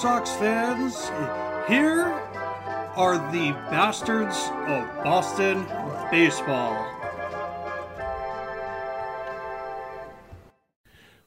[0.00, 1.08] Sox fans.
[1.68, 2.04] Here
[2.94, 4.36] are the bastards
[4.68, 5.66] of Boston
[6.08, 6.86] baseball.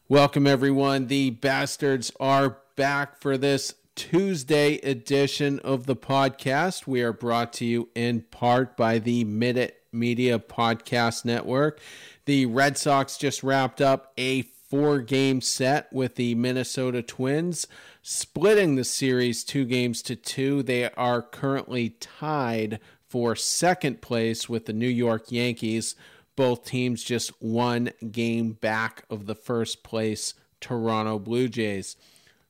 [0.08, 1.08] Welcome, everyone.
[1.08, 6.88] The bastards are back for this Tuesday edition of the podcast.
[6.88, 11.82] We are brought to you in part by the Minute Media Podcast Network.
[12.24, 17.68] The Red Sox just wrapped up a four game set with the Minnesota Twins,
[18.02, 20.64] splitting the series two games to two.
[20.64, 25.96] They are currently tied for second place with the New York Yankees.
[26.38, 31.98] Both teams just one game back of the first place Toronto Blue Jays.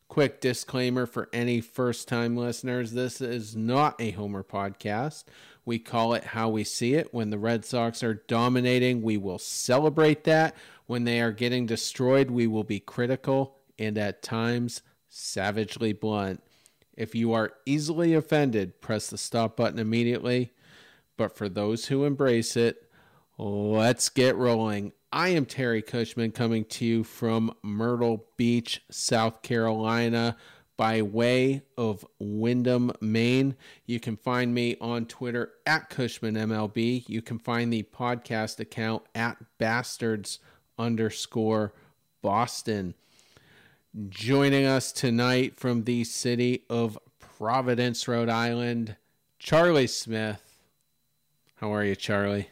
[0.08, 5.24] Quick disclaimer for any first time listeners this is not a Homer podcast.
[5.66, 7.14] We call it how we see it.
[7.14, 10.56] When the Red Sox are dominating, we will celebrate that.
[10.86, 16.44] When they are getting destroyed, we will be critical and at times savagely blunt.
[16.96, 20.52] If you are easily offended, press the stop button immediately.
[21.18, 22.90] But for those who embrace it,
[23.38, 24.94] let's get rolling.
[25.12, 30.38] I am Terry Cushman coming to you from Myrtle Beach, South Carolina
[30.78, 33.56] by way of Windham, Maine.
[33.86, 37.08] You can find me on Twitter at CushmanMLB.
[37.08, 40.40] You can find the podcast account at Bastards
[40.82, 41.74] underscore
[42.22, 42.96] Boston.
[44.10, 48.96] Joining us tonight from the city of Providence, Rhode Island,
[49.38, 50.42] Charlie Smith.
[51.56, 52.50] How are you, Charlie?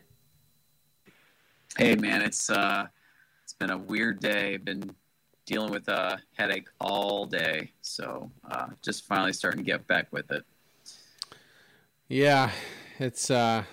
[1.77, 2.87] Hey man, it's uh
[3.43, 4.55] it's been a weird day.
[4.55, 4.93] I've been
[5.45, 10.29] dealing with a headache all day, so uh, just finally starting to get back with
[10.31, 10.45] it.
[12.07, 12.51] Yeah,
[12.99, 13.63] it's uh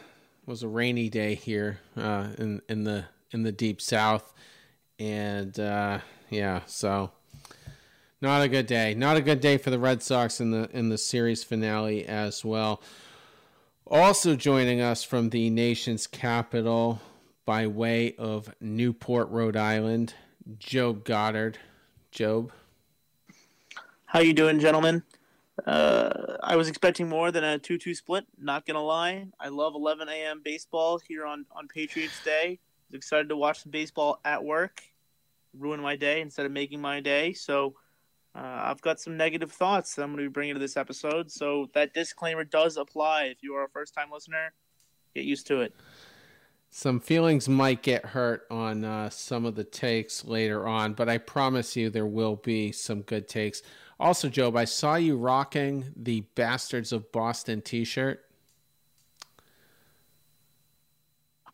[0.46, 4.32] was a rainy day here uh in in the in the deep south
[4.98, 5.98] and uh
[6.30, 7.10] yeah, so
[8.20, 8.94] not a good day.
[8.94, 12.44] Not a good day for the Red Sox in the in the series finale as
[12.44, 12.82] well.
[13.86, 17.00] Also joining us from the nation's capital
[17.44, 20.14] by way of Newport, Rhode Island,
[20.58, 21.58] Job Goddard.
[22.10, 22.50] Job.
[24.06, 25.02] How you doing, gentlemen?
[25.66, 28.24] Uh, I was expecting more than a two-two split.
[28.38, 30.40] Not gonna lie, I love 11 a.m.
[30.42, 32.58] baseball here on on Patriots Day.
[32.90, 34.82] Was excited to watch the baseball at work.
[35.58, 37.32] Ruin my day instead of making my day.
[37.32, 37.74] So
[38.34, 41.30] uh, I've got some negative thoughts that I'm going to be bringing to this episode.
[41.30, 43.24] So that disclaimer does apply.
[43.24, 44.52] If you are a first-time listener,
[45.14, 45.74] get used to it.
[46.70, 51.16] Some feelings might get hurt on uh, some of the takes later on, but I
[51.16, 53.62] promise you there will be some good takes.
[53.98, 58.25] Also, Job, I saw you rocking the Bastards of Boston t shirt.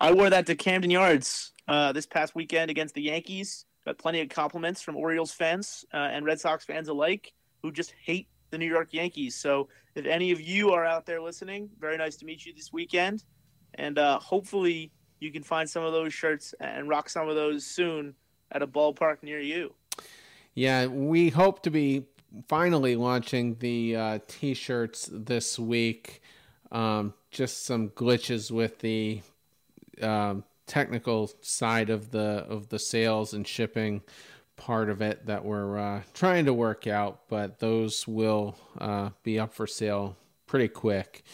[0.03, 3.67] I wore that to Camden Yards uh, this past weekend against the Yankees.
[3.85, 7.33] Got plenty of compliments from Orioles fans uh, and Red Sox fans alike
[7.63, 9.37] who just hate the New York Yankees.
[9.37, 12.73] So, if any of you are out there listening, very nice to meet you this
[12.73, 13.23] weekend.
[13.75, 17.65] And uh, hopefully, you can find some of those shirts and rock some of those
[17.65, 18.17] soon
[18.51, 19.73] at a ballpark near you.
[20.55, 22.07] Yeah, we hope to be
[22.49, 26.23] finally launching the uh, t-shirts this week.
[26.73, 29.21] Um, just some glitches with the
[30.03, 34.03] um, technical side of the of the sales and shipping
[34.57, 39.39] part of it that we're uh, trying to work out, but those will uh, be
[39.39, 41.25] up for sale pretty quick.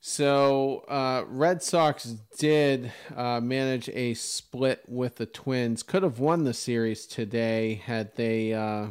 [0.00, 2.04] So, uh, Red Sox
[2.38, 5.82] did uh, manage a split with the Twins.
[5.82, 8.88] Could have won the series today had they uh,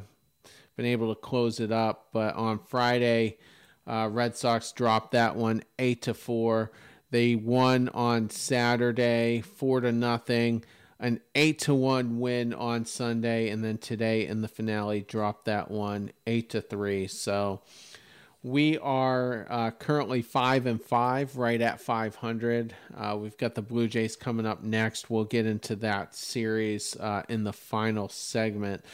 [0.76, 3.38] been able to close it up, but on Friday,
[3.88, 6.72] uh, Red Sox dropped that one eight to four.
[7.12, 10.64] They won on Saturday four to nothing.
[11.00, 15.70] An eight to one win on Sunday, and then today in the finale dropped that
[15.70, 17.08] one eight to three.
[17.08, 17.62] So
[18.46, 22.76] we are uh, currently five and five, right at 500.
[22.96, 25.10] Uh, we've got the Blue Jays coming up next.
[25.10, 28.86] We'll get into that series uh, in the final segment.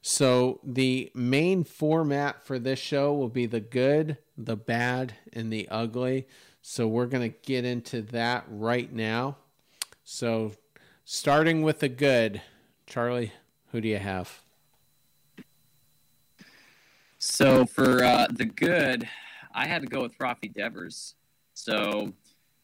[0.00, 5.68] So, the main format for this show will be the good, the bad, and the
[5.70, 6.26] ugly.
[6.66, 9.36] So, we're going to get into that right now.
[10.02, 10.52] So,
[11.04, 12.40] starting with the good,
[12.86, 13.32] Charlie,
[13.70, 14.40] who do you have?
[17.26, 19.08] So for uh, the good,
[19.54, 21.14] I had to go with Rafi Devers.
[21.54, 22.12] So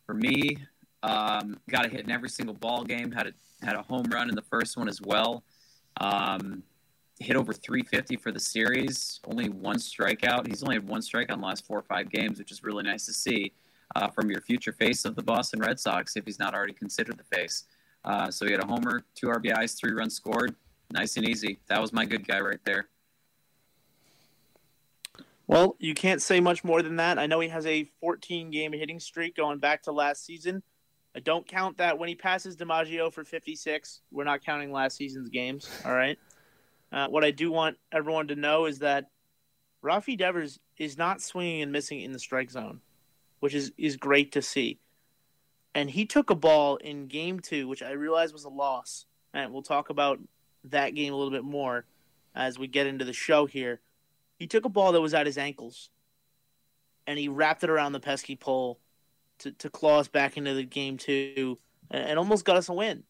[0.04, 0.58] for me,
[1.02, 3.10] um, got a hit in every single ball game.
[3.10, 3.32] Had a
[3.64, 5.44] had a home run in the first one as well.
[5.98, 6.62] Um,
[7.18, 9.20] hit over 350 for the series.
[9.24, 10.46] Only one strikeout.
[10.46, 12.82] He's only had one strikeout in the last four or five games, which is really
[12.82, 13.52] nice to see
[13.96, 17.18] uh, from your future face of the Boston Red Sox if he's not already considered
[17.18, 17.64] the face.
[18.04, 20.54] Uh, so he had a homer, two RBIs, three runs scored.
[20.92, 21.60] Nice and easy.
[21.68, 22.88] That was my good guy right there.
[25.46, 27.18] Well, you can't say much more than that.
[27.18, 30.62] I know he has a 14 game hitting streak going back to last season.
[31.14, 34.00] I don't count that when he passes DiMaggio for 56.
[34.12, 35.68] We're not counting last season's games.
[35.84, 36.16] All right.
[36.92, 39.06] Uh, what I do want everyone to know is that
[39.84, 42.80] Rafi Devers is not swinging and missing in the strike zone,
[43.40, 44.78] which is, is great to see.
[45.74, 49.06] And he took a ball in game two, which I realized was a loss.
[49.32, 50.18] And we'll talk about
[50.64, 51.84] that game a little bit more
[52.34, 53.80] as we get into the show here.
[54.36, 55.90] He took a ball that was at his ankles
[57.06, 58.78] and he wrapped it around the pesky pole
[59.38, 61.58] to, to claw us back into the game two
[61.90, 63.04] and, almost got us a win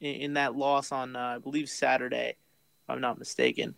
[0.00, 3.74] in, in that loss on, uh, I believe, Saturday, if I'm not mistaken.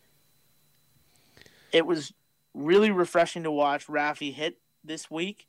[1.73, 2.13] It was
[2.55, 5.47] really refreshing to watch Rafi hit this week.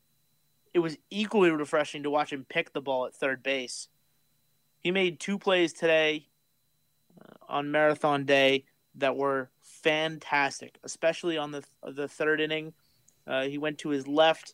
[0.75, 3.87] It was equally refreshing to watch him pick the ball at third base.
[4.81, 6.27] He made two plays today
[7.17, 12.73] uh, on marathon day that were fantastic, especially on the the third inning.
[13.25, 14.53] Uh, he went to his left,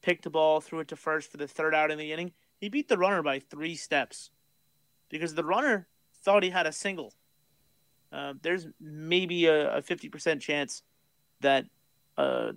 [0.00, 2.32] picked the ball, threw it to first for the third out in the inning.
[2.56, 4.30] He beat the runner by three steps
[5.10, 5.88] because the runner
[6.24, 7.12] thought he had a single.
[8.10, 10.82] Uh, there's maybe a, a 50% chance
[11.42, 11.66] that
[12.16, 12.54] a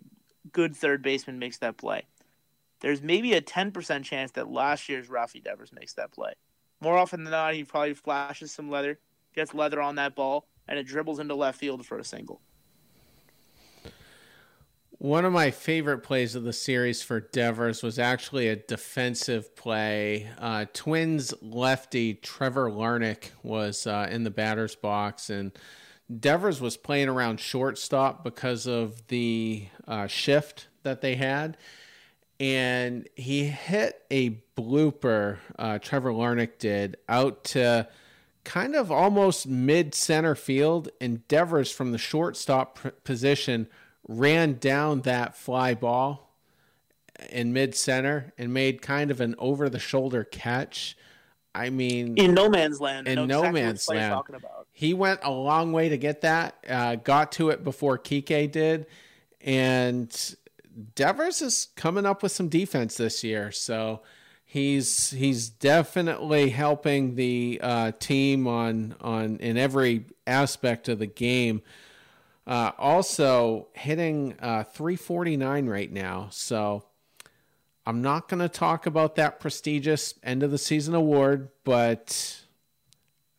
[0.53, 2.05] good third baseman makes that play.
[2.81, 6.33] There's maybe a 10% chance that last year's Rafi Devers makes that play.
[6.81, 8.99] More often than not, he probably flashes some leather,
[9.35, 12.41] gets leather on that ball, and it dribbles into left field for a single.
[14.97, 20.29] One of my favorite plays of the series for Devers was actually a defensive play.
[20.37, 25.51] Uh, Twins lefty Trevor Larnach was uh, in the batter's box, and
[26.19, 31.57] Devers was playing around shortstop because of the uh, shift that they had.
[32.41, 37.87] And he hit a blooper, uh, Trevor Larnach did, out to
[38.43, 43.67] kind of almost mid center field, and Devers from the shortstop position
[44.07, 46.35] ran down that fly ball
[47.29, 50.97] in mid center and made kind of an over the shoulder catch.
[51.53, 53.07] I mean, in no man's land.
[53.07, 54.23] In no exactly man's land.
[54.71, 56.55] He went a long way to get that.
[56.67, 58.87] Uh, got to it before Kike did,
[59.41, 60.35] and
[60.95, 63.51] Devers is coming up with some defense this year.
[63.51, 64.01] So
[64.45, 71.61] he's he's definitely helping the uh, team on on in every aspect of the game.
[72.47, 76.83] Uh, also hitting uh, 349 right now, so
[77.85, 82.41] I'm not going to talk about that prestigious end of the season award, but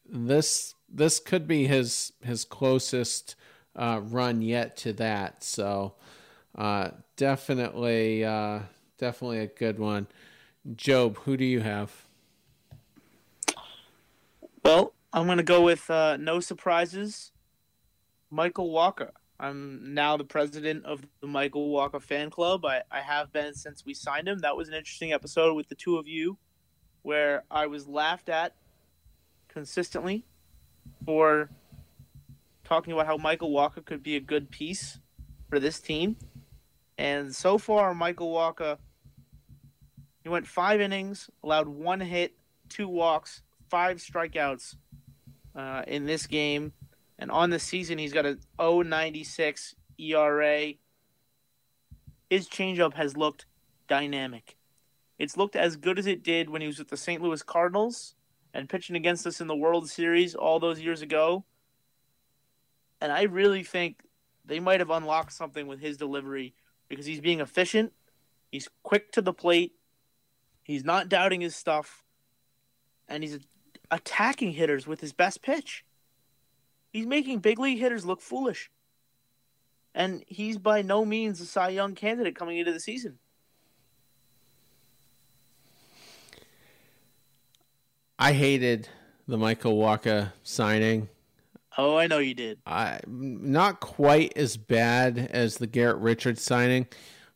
[0.08, 3.34] this this could be his his closest
[3.76, 5.44] uh, run yet to that.
[5.44, 5.94] So
[6.56, 6.90] uh,
[7.22, 8.58] definitely uh,
[8.98, 10.08] definitely a good one.
[10.74, 11.92] Job, who do you have?
[14.64, 17.30] Well, I'm to go with uh, no surprises.
[18.28, 19.10] Michael Wacha.
[19.38, 22.64] I'm now the president of the Michael Wacha fan club.
[22.64, 24.41] I, I have been since we signed him.
[24.41, 26.38] That was an interesting episode with the two of you
[27.02, 28.56] where I was laughed at
[29.46, 30.24] consistently
[31.06, 31.50] for
[32.64, 34.98] talking about how Michael Wacha could be a good piece
[35.48, 36.17] for this team.
[36.99, 38.79] And so far, Michael Wacha,
[40.22, 42.34] he went five innings, allowed one hit,
[42.69, 44.77] two walks, five strikeouts
[45.56, 46.72] uh, in this game.
[47.19, 50.72] And on the season, he's got a 096 ERA.
[52.31, 53.46] His changeup has looked
[53.89, 54.56] dynamic.
[55.19, 57.22] It's looked as good as it did when he was with the St.
[57.22, 58.15] Louis Cardinals
[58.55, 61.44] and pitching against us in the World Series all those years ago.
[63.01, 64.03] And I really think
[64.44, 66.55] they might have unlocked something with his delivery
[66.93, 67.91] because he's being efficient,
[68.51, 69.72] he's quick to the plate,
[70.63, 72.05] He's not doubting his stuff,
[73.08, 73.39] and he's
[73.91, 75.84] attacking hitters with his best pitch.
[76.93, 78.70] He's making big league hitters look foolish.
[79.94, 83.19] And he's by no means a Cy Young candidate coming into the season.
[88.19, 88.89] I hated
[89.27, 91.08] the Michael Wacha signing.
[91.79, 92.58] Oh, I know you did.
[92.67, 96.86] I not quite as bad as the Garrett Richards signing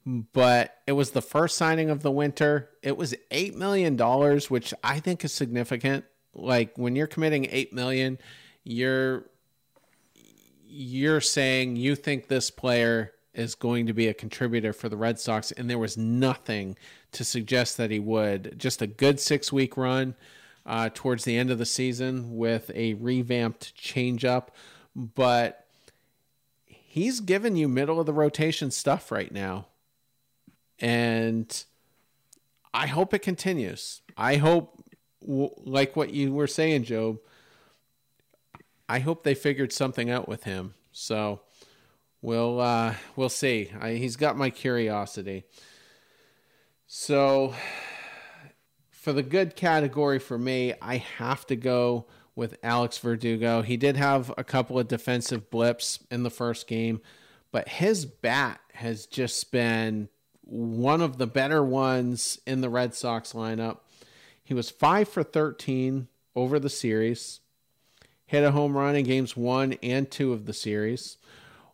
[0.07, 2.71] but it was the first signing of the winter.
[2.83, 6.05] It was eight million dollars, which I think is significant.
[6.33, 8.19] Like when you're committing eight million,
[8.63, 9.25] you're
[10.65, 15.19] you're saying you think this player is going to be a contributor for the Red
[15.19, 16.77] Sox, and there was nothing
[17.13, 18.55] to suggest that he would.
[18.59, 20.15] Just a good six week run
[20.67, 24.49] uh, towards the end of the season with a revamped changeup,
[24.95, 25.67] but
[26.65, 29.67] he's given you middle of the rotation stuff right now.
[30.81, 31.65] And
[32.75, 34.03] I hope it continues.
[34.17, 34.83] I hope,
[35.23, 37.19] like what you were saying, Job,
[38.89, 40.75] I hope they figured something out with him.
[40.93, 41.41] So
[42.23, 43.71] we'll uh, we'll see.
[43.81, 45.45] I, he's got my curiosity.
[46.87, 47.55] So
[49.07, 53.63] for the good category for me, I have to go with Alex Verdugo.
[53.63, 57.01] He did have a couple of defensive blips in the first game,
[57.53, 60.09] but his bat has just been
[60.41, 63.79] one of the better ones in the Red Sox lineup.
[64.43, 67.39] He was 5 for 13 over the series
[68.27, 71.17] hit a home run in games one and two of the series.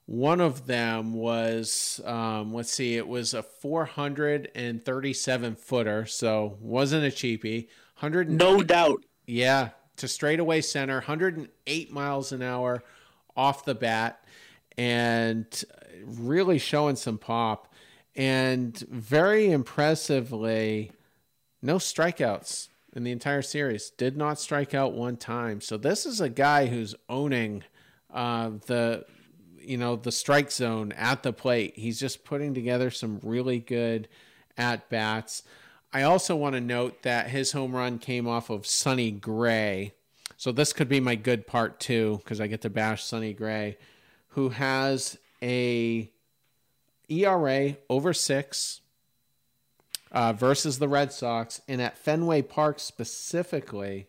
[0.07, 7.11] One of them was, um, let's see, it was a 437 footer, so wasn't a
[7.11, 7.69] cheapie.
[7.99, 9.05] 100 no doubt.
[9.27, 12.83] Yeah, to straightaway center, 108 miles an hour
[13.37, 14.25] off the bat,
[14.77, 15.47] and
[16.05, 17.73] really showing some pop.
[18.15, 20.93] And very impressively,
[21.63, 23.91] no strikeouts in the entire series.
[23.91, 25.61] Did not strike out one time.
[25.61, 27.65] So this is a guy who's owning
[28.13, 29.05] uh, the
[29.65, 31.75] you know the strike zone at the plate.
[31.77, 34.09] He's just putting together some really good
[34.57, 35.43] at bats.
[35.93, 39.93] I also want to note that his home run came off of Sonny Gray.
[40.37, 43.77] So this could be my good part too because I get to bash Sonny Gray,
[44.29, 46.11] who has a
[47.09, 48.81] ERA over six
[50.11, 54.07] uh, versus the Red Sox, and at Fenway Park specifically,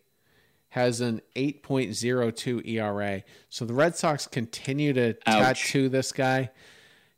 [0.74, 3.22] has an 8.02 ERA.
[3.48, 5.62] So the Red Sox continue to Ouch.
[5.62, 6.50] tattoo this guy.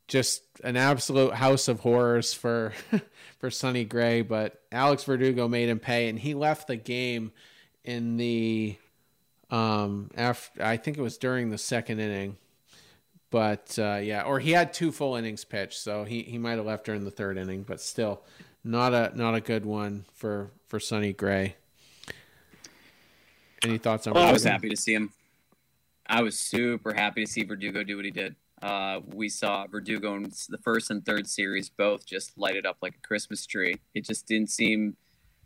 [0.09, 2.75] Just an absolute house of horrors for
[3.39, 7.33] for Sonny Gray, but Alex Verdugo made him pay, and he left the game
[7.83, 8.77] in the
[9.51, 12.37] um after I think it was during the second inning.
[13.31, 16.67] But uh, yeah, or he had two full innings pitched, so he, he might have
[16.67, 18.23] left during the third inning, but still
[18.63, 21.57] not a not a good one for for Sonny Gray.
[23.63, 24.15] Any thoughts on?
[24.15, 25.13] Well, I was happy to see him.
[26.07, 28.37] I was super happy to see Verdugo do what he did.
[28.63, 32.79] Uh, we saw Verdugo in the first and third series both just light it up
[32.81, 33.77] like a Christmas tree.
[33.95, 34.97] It just didn't seem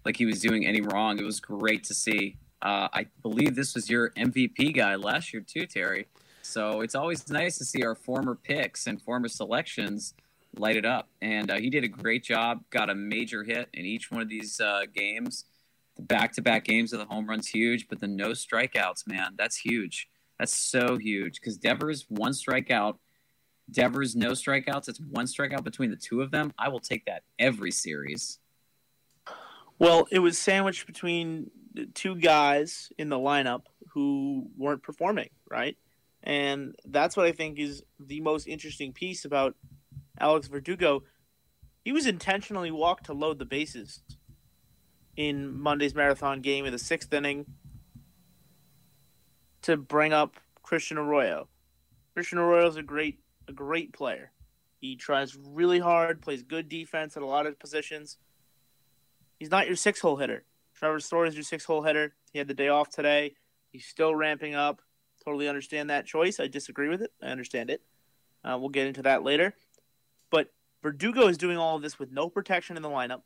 [0.04, 1.18] like he was doing any wrong.
[1.18, 2.36] It was great to see.
[2.62, 6.06] Uh, I believe this was your MVP guy last year too, Terry.
[6.42, 10.14] So it's always nice to see our former picks and former selections
[10.56, 11.08] light it up.
[11.20, 12.62] And uh, he did a great job.
[12.70, 15.44] Got a major hit in each one of these uh, games.
[15.96, 20.08] The back-to-back games of the home runs huge, but the no strikeouts, man, that's huge.
[20.38, 22.96] That's so huge because Devers one strikeout,
[23.70, 24.88] Devers no strikeouts.
[24.88, 26.52] It's one strikeout between the two of them.
[26.58, 28.38] I will take that every series.
[29.78, 31.50] Well, it was sandwiched between
[31.94, 35.76] two guys in the lineup who weren't performing, right?
[36.22, 39.56] And that's what I think is the most interesting piece about
[40.18, 41.02] Alex Verdugo,
[41.84, 44.02] he was intentionally walked to load the bases
[45.20, 47.44] in Monday's marathon game in the sixth inning
[49.60, 51.46] to bring up Christian Arroyo.
[52.14, 54.32] Christian Arroyo is a great a great player.
[54.80, 58.16] He tries really hard, plays good defense at a lot of positions.
[59.38, 60.44] He's not your six hole hitter.
[60.74, 62.14] Trevor Story is your six hole hitter.
[62.32, 63.34] He had the day off today.
[63.72, 64.80] He's still ramping up.
[65.22, 66.40] Totally understand that choice.
[66.40, 67.12] I disagree with it.
[67.22, 67.82] I understand it.
[68.42, 69.54] Uh, we'll get into that later.
[70.30, 70.50] But
[70.82, 73.20] Verdugo is doing all of this with no protection in the lineup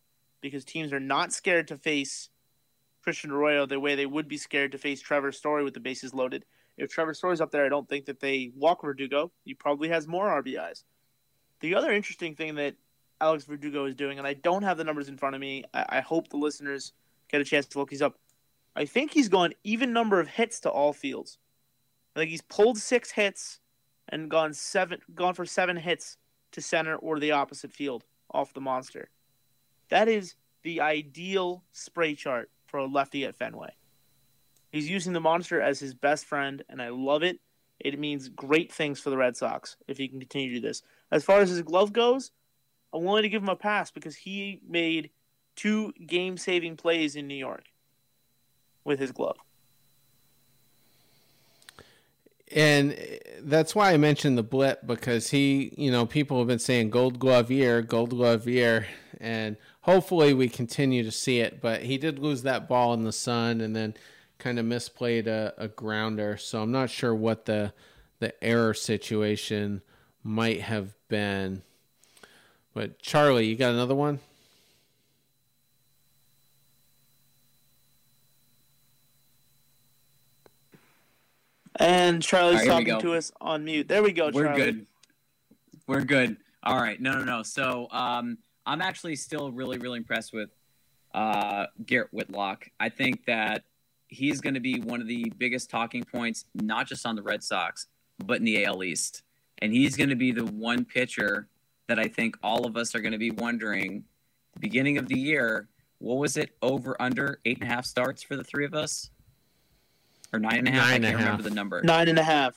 [0.44, 2.28] because teams are not scared to face
[3.02, 6.12] Christian Arroyo the way they would be scared to face Trevor Story with the bases
[6.12, 6.44] loaded.
[6.76, 9.32] If Trevor Story's up there, I don't think that they walk Verdugo.
[9.46, 10.84] He probably has more RBIs.
[11.60, 12.74] The other interesting thing that
[13.22, 15.86] Alex Verdugo is doing, and I don't have the numbers in front of me, I,
[15.88, 16.92] I hope the listeners
[17.30, 18.18] get a chance to look these up.
[18.76, 21.38] I think he's gone even number of hits to all fields.
[22.14, 23.60] I think he's pulled six hits
[24.10, 26.18] and gone seven, gone for seven hits
[26.52, 29.08] to center or the opposite field off the monster.
[29.90, 33.70] That is the ideal spray chart for a lefty at Fenway.
[34.70, 37.38] He's using the monster as his best friend, and I love it.
[37.78, 40.82] It means great things for the Red Sox if he can continue to do this.
[41.10, 42.32] As far as his glove goes,
[42.92, 45.10] I'm willing to give him a pass because he made
[45.56, 47.64] two game saving plays in New York
[48.84, 49.36] with his glove.
[52.54, 52.96] and
[53.40, 57.18] that's why I mentioned the blip because he, you know, people have been saying gold
[57.18, 58.86] glove year, gold glove year,
[59.24, 61.60] and hopefully we continue to see it.
[61.62, 63.94] But he did lose that ball in the sun and then
[64.38, 66.36] kind of misplayed a, a grounder.
[66.36, 67.72] So I'm not sure what the
[68.20, 69.82] the error situation
[70.22, 71.62] might have been.
[72.74, 74.20] But Charlie, you got another one?
[81.76, 83.88] And Charlie's All right, here we talking to us on mute.
[83.88, 84.62] There we go, We're Charlie.
[84.62, 84.86] good.
[85.86, 86.36] We're good.
[86.62, 87.00] All right.
[87.00, 87.42] No, no, no.
[87.42, 90.50] So um, I'm actually still really, really impressed with
[91.14, 92.68] uh, Garrett Whitlock.
[92.80, 93.64] I think that
[94.08, 97.42] he's going to be one of the biggest talking points, not just on the Red
[97.42, 97.86] Sox,
[98.24, 99.22] but in the AL East.
[99.60, 101.48] And he's going to be the one pitcher
[101.88, 104.04] that I think all of us are going to be wondering
[104.54, 105.68] the beginning of the year.
[105.98, 106.50] What was it?
[106.62, 109.10] Over under eight and a half starts for the three of us,
[110.32, 110.90] or nine and a half?
[110.90, 111.50] Nine I can't remember half.
[111.50, 112.54] the number Nine and a half.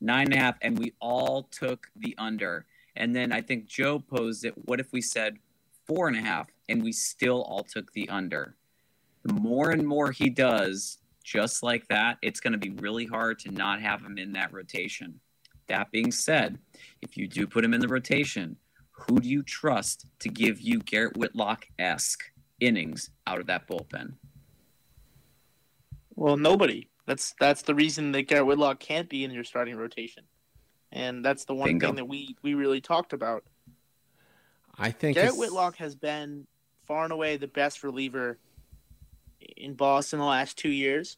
[0.00, 2.66] nine and a half, and we all took the under.
[2.96, 4.54] And then I think Joe posed it.
[4.66, 5.38] What if we said
[5.86, 8.56] four and a half, and we still all took the under?
[9.24, 13.38] The more and more he does, just like that, it's going to be really hard
[13.40, 15.20] to not have him in that rotation.
[15.68, 16.58] That being said,
[17.02, 18.56] if you do put him in the rotation,
[18.90, 22.24] who do you trust to give you Garrett Whitlock esque
[22.60, 24.14] innings out of that bullpen?
[26.16, 26.88] Well, nobody.
[27.06, 30.24] That's that's the reason that Garrett Whitlock can't be in your starting rotation,
[30.92, 31.86] and that's the one Bingo.
[31.88, 33.44] thing that we we really talked about.
[34.78, 36.46] I think Garrett it's- Whitlock has been
[36.86, 38.38] far and away the best reliever
[39.56, 41.16] in Boston the last two years,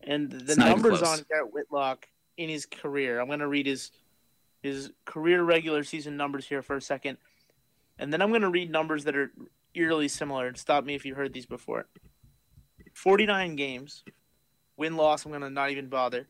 [0.00, 3.20] and the numbers on Garrett Whitlock in his career.
[3.20, 3.90] I'm going to read his
[4.62, 7.18] his career regular season numbers here for a second,
[7.98, 9.30] and then I'm going to read numbers that are
[9.74, 10.54] eerily similar.
[10.54, 11.86] Stop me if you've heard these before.
[12.94, 14.02] 49 games,
[14.76, 15.24] win loss.
[15.24, 16.26] I'm going to not even bother.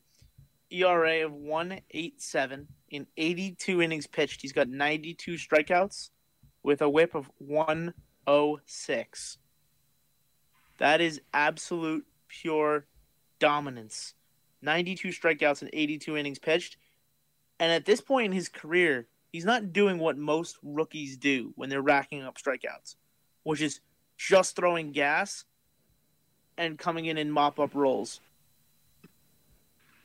[0.70, 4.42] ERA of 187 in 82 innings pitched.
[4.42, 6.10] He's got 92 strikeouts
[6.62, 9.38] with a whip of 106.
[10.78, 12.86] That is absolute pure
[13.38, 14.14] dominance.
[14.62, 16.76] 92 strikeouts in 82 innings pitched.
[17.60, 21.68] And at this point in his career, he's not doing what most rookies do when
[21.68, 22.96] they're racking up strikeouts,
[23.42, 23.80] which is
[24.16, 25.44] just throwing gas
[26.56, 28.20] and coming in in mop up rolls.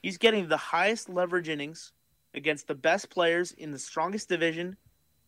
[0.03, 1.93] He's getting the highest leverage innings
[2.35, 4.75] against the best players in the strongest division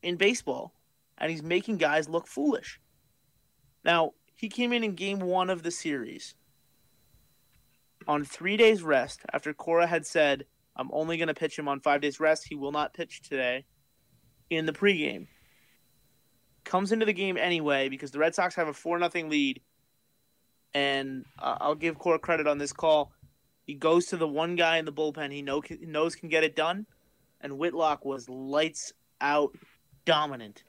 [0.03, 0.73] in baseball,
[1.17, 2.81] and he's making guys look foolish.
[3.85, 6.35] Now, he came in in game one of the series
[8.05, 11.79] on three days rest after Cora had said, I'm only going to pitch him on
[11.79, 12.45] five days rest.
[12.45, 13.63] He will not pitch today
[14.49, 15.27] in the pregame.
[16.65, 19.61] Comes into the game anyway because the Red Sox have a 4 0 lead.
[20.73, 23.13] And uh, I'll give Cora credit on this call.
[23.65, 26.55] He goes to the one guy in the bullpen he know, knows can get it
[26.55, 26.85] done.
[27.41, 29.55] And Whitlock was lights out
[30.05, 30.63] dominant.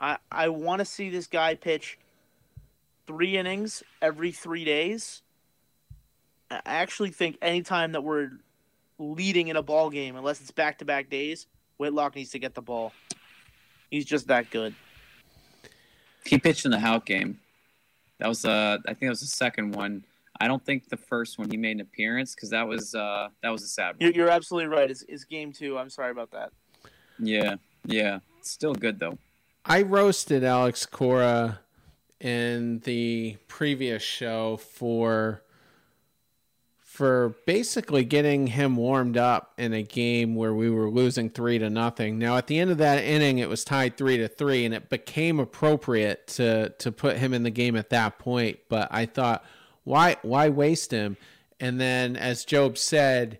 [0.00, 1.98] I, I want to see this guy pitch
[3.06, 5.22] three innings every three days.
[6.50, 8.30] I actually think anytime that we're
[8.98, 11.46] leading in a ball game, unless it's back to back days,
[11.78, 12.92] Whitlock needs to get the ball.
[13.90, 14.74] He's just that good.
[16.24, 17.40] He pitched in the Houck game.
[18.18, 20.04] That was uh, I think that was the second one.
[20.42, 23.50] I don't think the first one he made an appearance because that was uh, that
[23.50, 23.96] was a sad one.
[24.00, 24.90] You're, you're absolutely right.
[24.90, 25.78] It's, it's game two.
[25.78, 26.50] I'm sorry about that.
[27.20, 28.18] Yeah, yeah.
[28.40, 29.18] Still good though.
[29.64, 31.60] I roasted Alex Cora
[32.18, 35.44] in the previous show for
[36.80, 41.70] for basically getting him warmed up in a game where we were losing three to
[41.70, 42.18] nothing.
[42.18, 44.90] Now at the end of that inning it was tied three to three and it
[44.90, 48.58] became appropriate to to put him in the game at that point.
[48.68, 49.44] But I thought
[49.84, 51.16] why why waste him?
[51.60, 53.38] And then as Job said,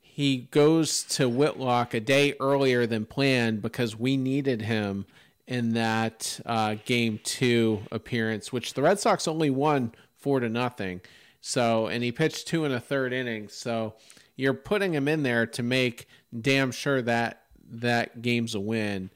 [0.00, 5.06] he goes to Whitlock a day earlier than planned because we needed him
[5.46, 11.00] in that uh, game two appearance, which the Red Sox only won four to nothing.
[11.40, 13.54] So, and he pitched two and a third innings.
[13.54, 13.94] So,
[14.36, 19.10] you're putting him in there to make damn sure that that game's a win.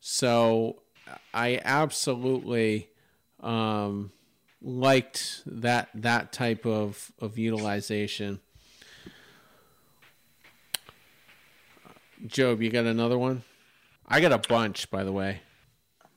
[0.00, 0.82] So,
[1.34, 2.90] I absolutely
[3.40, 4.12] um,
[4.62, 8.40] liked that that type of of utilization.
[12.26, 13.42] Job, you got another one?
[14.06, 15.40] I got a bunch, by the way.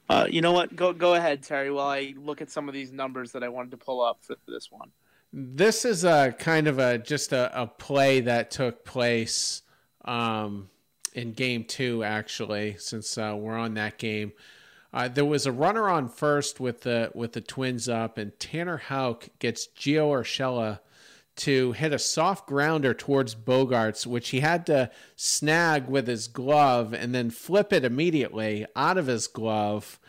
[0.07, 0.75] Uh, you know what?
[0.75, 3.71] Go go ahead, Terry, while I look at some of these numbers that I wanted
[3.71, 4.91] to pull up for this one.
[5.33, 9.63] This is a kind of a just a, a play that took place
[10.05, 10.69] um,
[11.13, 14.33] in game two, actually, since uh, we're on that game.
[14.95, 18.77] Uh, there was a runner on first with the with the Twins up, and Tanner
[18.77, 20.79] Houck gets Gio Urshela
[21.35, 26.93] to hit a soft grounder towards Bogaerts, which he had to snag with his glove
[26.93, 29.99] and then flip it immediately out of his glove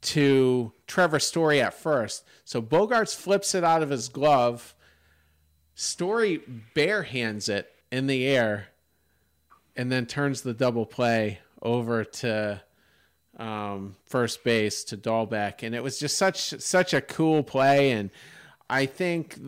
[0.00, 2.24] to Trevor Story at first.
[2.46, 4.74] So Bogaerts flips it out of his glove.
[5.74, 6.40] Story
[6.74, 8.68] bare hands it in the air,
[9.76, 12.62] and then turns the double play over to
[13.40, 17.90] um, first base to Dalbec, and it was just such such a cool play.
[17.90, 18.10] And
[18.68, 19.38] I think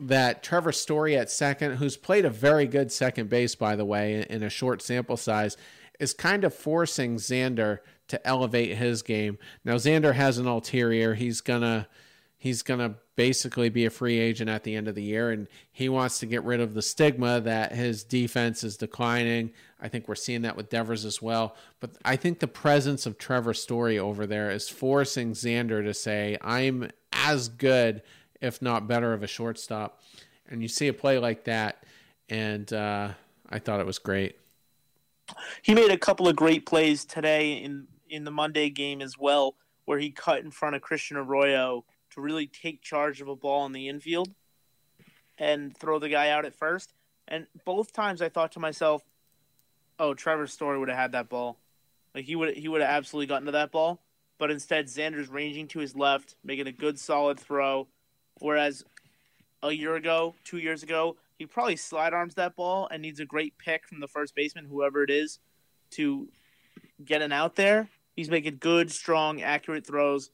[0.00, 4.24] that Trevor Story at second, who's played a very good second base, by the way,
[4.28, 5.56] in a short sample size,
[5.98, 9.38] is kind of forcing Xander to elevate his game.
[9.64, 11.88] Now Xander has an ulterior; he's gonna
[12.36, 15.88] he's gonna basically be a free agent at the end of the year, and he
[15.88, 19.50] wants to get rid of the stigma that his defense is declining.
[19.80, 21.56] I think we're seeing that with Devers as well.
[21.80, 26.38] But I think the presence of Trevor Story over there is forcing Xander to say,
[26.42, 28.02] I'm as good,
[28.40, 30.00] if not better, of a shortstop.
[30.48, 31.82] And you see a play like that,
[32.28, 33.08] and uh,
[33.50, 34.38] I thought it was great.
[35.62, 39.56] He made a couple of great plays today in, in the Monday game as well,
[39.86, 41.84] where he cut in front of Christian Arroyo
[42.18, 44.28] to really take charge of a ball in the infield
[45.38, 46.92] and throw the guy out at first.
[47.28, 49.04] And both times I thought to myself,
[50.00, 51.60] "Oh, Trevor Story would have had that ball.
[52.14, 54.02] Like he would he would have absolutely gotten to that ball."
[54.36, 57.86] But instead, Xander's ranging to his left, making a good solid throw.
[58.40, 58.84] Whereas
[59.62, 63.24] a year ago, two years ago, he probably slide arms that ball and needs a
[63.24, 65.38] great pick from the first baseman, whoever it is,
[65.90, 66.28] to
[67.04, 67.90] get an out there.
[68.16, 70.30] He's making good, strong, accurate throws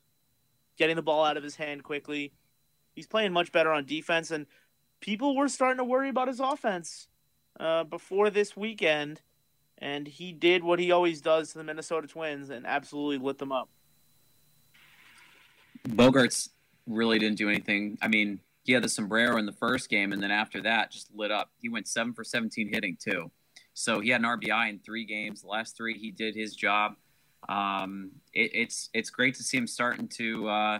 [0.76, 2.32] getting the ball out of his hand quickly.
[2.94, 4.46] He's playing much better on defense, and
[5.00, 7.08] people were starting to worry about his offense
[7.58, 9.20] uh, before this weekend.
[9.78, 13.52] And he did what he always does to the Minnesota Twins and absolutely lit them
[13.52, 13.68] up.
[15.88, 16.50] Bogaerts
[16.86, 17.98] really didn't do anything.
[18.00, 21.14] I mean, he had the sombrero in the first game, and then after that, just
[21.14, 21.50] lit up.
[21.60, 23.30] He went seven for 17 hitting, too.
[23.74, 25.42] So he had an RBI in three games.
[25.42, 26.94] The last three, he did his job
[27.48, 30.78] um, it, it's it's great to see him starting to uh,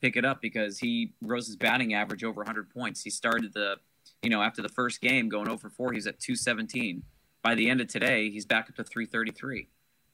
[0.00, 3.02] pick it up because he rose his batting average over 100 points.
[3.02, 3.76] He started the,
[4.22, 7.02] you know, after the first game going over 4, he's at 217.
[7.42, 9.68] By the end of today, he's back up to 333.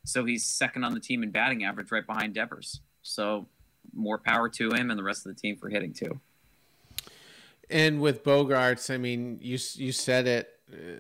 [0.05, 2.81] So he's second on the team in batting average, right behind Devers.
[3.03, 3.49] So
[3.93, 6.21] more power to him and the rest of the team for hitting too.
[7.69, 10.51] And with Bogaerts, I mean, you you said it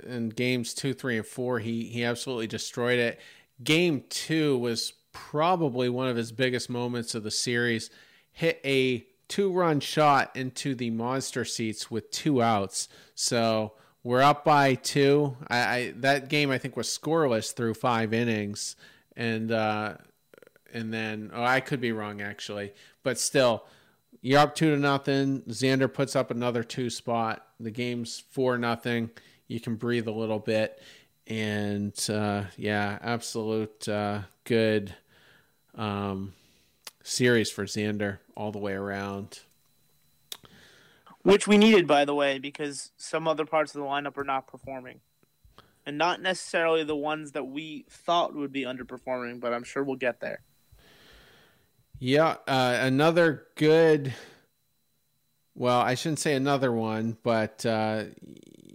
[0.04, 1.58] in games two, three, and four.
[1.58, 3.20] He he absolutely destroyed it
[3.62, 7.90] game two was probably one of his biggest moments of the series.
[8.32, 12.88] Hit a two run shot into the monster seats with two outs.
[13.14, 15.36] So we're up by two.
[15.48, 18.76] I, I that game I think was scoreless through five innings,
[19.16, 19.94] and uh,
[20.72, 23.64] and then oh I could be wrong actually, but still
[24.22, 25.42] you're up two to nothing.
[25.42, 27.46] Xander puts up another two spot.
[27.58, 29.10] The game's four nothing.
[29.48, 30.80] You can breathe a little bit
[31.30, 34.94] and uh, yeah, absolute uh, good
[35.76, 36.34] um,
[37.04, 39.38] series for Xander all the way around.
[41.22, 44.48] Which we needed, by the way, because some other parts of the lineup are not
[44.48, 45.00] performing.
[45.86, 49.96] And not necessarily the ones that we thought would be underperforming, but I'm sure we'll
[49.96, 50.42] get there.
[51.98, 54.14] Yeah, uh, another good.
[55.54, 58.04] Well, I shouldn't say another one, but uh,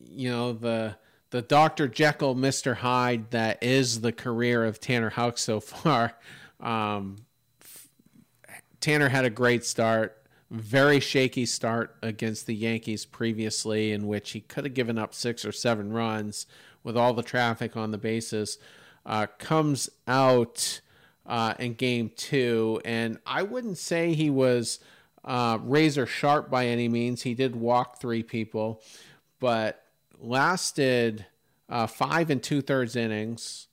[0.10, 0.96] you know the
[1.36, 1.90] the Dr.
[1.90, 2.78] Jekyll, Mr.
[2.78, 6.14] Hyde that is the career of Tanner Houck so far.
[6.62, 7.18] Um,
[8.80, 14.40] Tanner had a great start, very shaky start against the Yankees previously, in which he
[14.40, 16.48] could have given up six or seven runs
[16.82, 18.58] with all the traffic on the bases.
[19.06, 20.80] Uh, comes out
[21.26, 24.80] uh, in game two, and I wouldn't say he was
[25.26, 27.24] uh, razor sharp by any means.
[27.24, 28.82] He did walk three people,
[29.42, 29.85] but
[30.20, 31.26] lasted
[31.70, 33.68] uh, five and two thirds innings,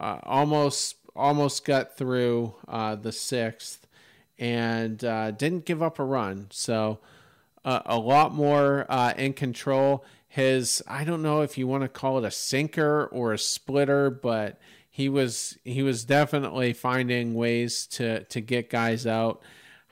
[0.00, 3.86] uh, almost almost got through uh, the sixth,
[4.38, 6.46] and uh, didn't give up a run.
[6.50, 6.98] So
[7.64, 8.82] uh, a lot more
[9.16, 10.04] in control.
[10.28, 14.10] His I don't know if you want to call it a sinker or a splitter,
[14.10, 14.58] but
[14.90, 19.42] he was he was definitely finding ways to to get guys out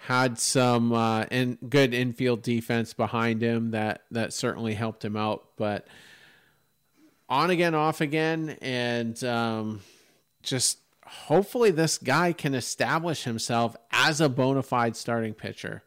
[0.06, 5.48] had some uh, in, good infield defense behind him that that certainly helped him out.
[5.56, 5.88] But
[7.28, 9.80] on again, off again, and um,
[10.44, 15.82] just hopefully this guy can establish himself as a bona fide starting pitcher.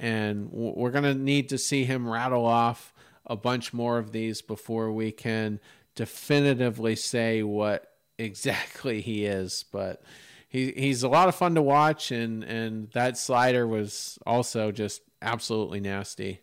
[0.00, 2.92] And we're going to need to see him rattle off
[3.24, 5.60] a bunch more of these before we can
[5.94, 7.86] definitively say what
[8.18, 9.64] exactly he is.
[9.70, 10.02] But
[10.50, 15.02] he he's a lot of fun to watch, and and that slider was also just
[15.22, 16.40] absolutely nasty.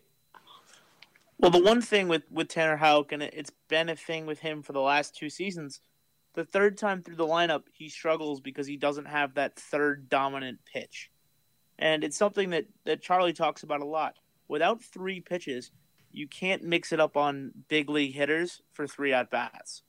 [1.38, 4.62] Well, the one thing with with Tanner Houck, and it's been a thing with him
[4.62, 5.80] for the last two seasons.
[6.34, 10.60] The third time through the lineup, he struggles because he doesn't have that third dominant
[10.64, 11.10] pitch,
[11.78, 14.14] and it's something that that Charlie talks about a lot.
[14.48, 15.70] Without three pitches,
[16.10, 19.82] you can't mix it up on big league hitters for three at bats.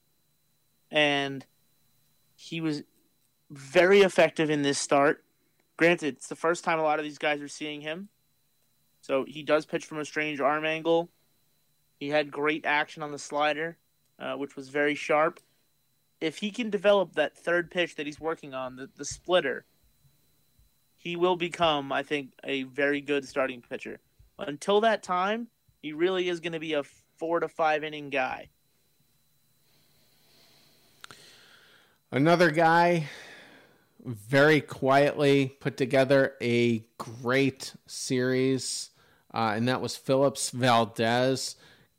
[0.91, 1.45] and
[2.35, 2.83] he was
[3.49, 5.23] very effective in this start.
[5.77, 8.09] Granted, it's the first time a lot of these guys are seeing him,
[9.01, 11.09] so he does pitch from a strange arm angle.
[11.99, 13.77] He had great action on the slider,
[14.19, 15.39] uh, which was very sharp.
[16.21, 19.65] If he can develop that third pitch that he's working on, the, the splitter,
[20.97, 23.99] he will become, I think, a very good starting pitcher.
[24.37, 25.47] Until that time,
[25.81, 26.83] he really is going to be a
[27.17, 28.49] four to five inning guy.
[32.11, 33.07] Another guy
[34.09, 38.89] very quietly put together a great series,
[39.33, 41.55] uh, and that was Phillips Valdez.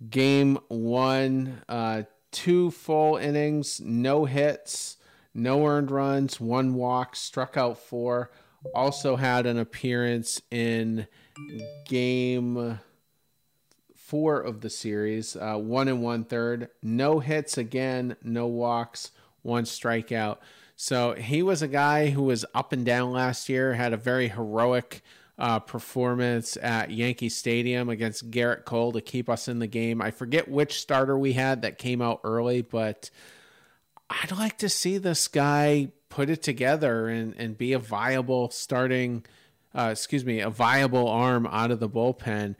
[0.08, 4.96] Game one, uh, two full innings, no hits,
[5.34, 8.30] no earned runs, one walk, struck out four.
[8.74, 11.06] Also had an appearance in
[11.86, 12.80] game
[13.94, 16.68] four of the series, uh, one and one third.
[16.82, 20.38] No hits again, no walks, one strikeout.
[20.82, 24.28] So he was a guy who was up and down last year, had a very
[24.28, 25.02] heroic
[25.38, 30.00] uh, performance at Yankee Stadium against Gerrit Cole to keep us in the game.
[30.00, 33.10] I forget which starter we had that came out early, but
[34.08, 39.26] I'd like to see this guy put it together and, and be a viable starting,
[39.74, 42.56] uh, excuse me, a viable arm out of the bullpen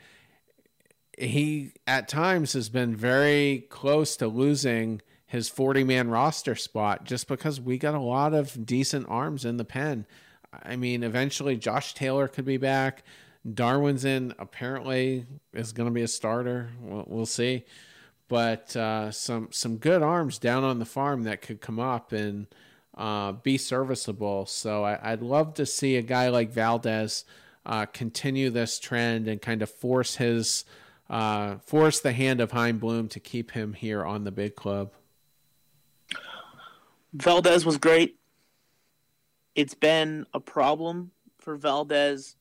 [1.18, 7.28] he at times has been very close to losing his 40 man roster spot just
[7.28, 10.04] because we got a lot of decent arms in the pen.
[10.52, 13.04] I mean, eventually Josh Taylor could be back.
[13.48, 16.70] Darwinzon apparently is going to be a starter.
[16.80, 17.64] We'll, we'll see,
[18.26, 22.48] but uh, some some good arms down on the farm that could come up and
[22.98, 24.46] uh, be serviceable.
[24.46, 27.24] So I, would love to see a guy like Valdez
[27.64, 30.64] uh, continue this trend and kind of force his
[31.08, 34.92] uh, force the hand of Chaim Bloom to keep him here on the big club.
[37.12, 38.16] Valdez was great.
[39.54, 42.36] It's been a problem for Valdez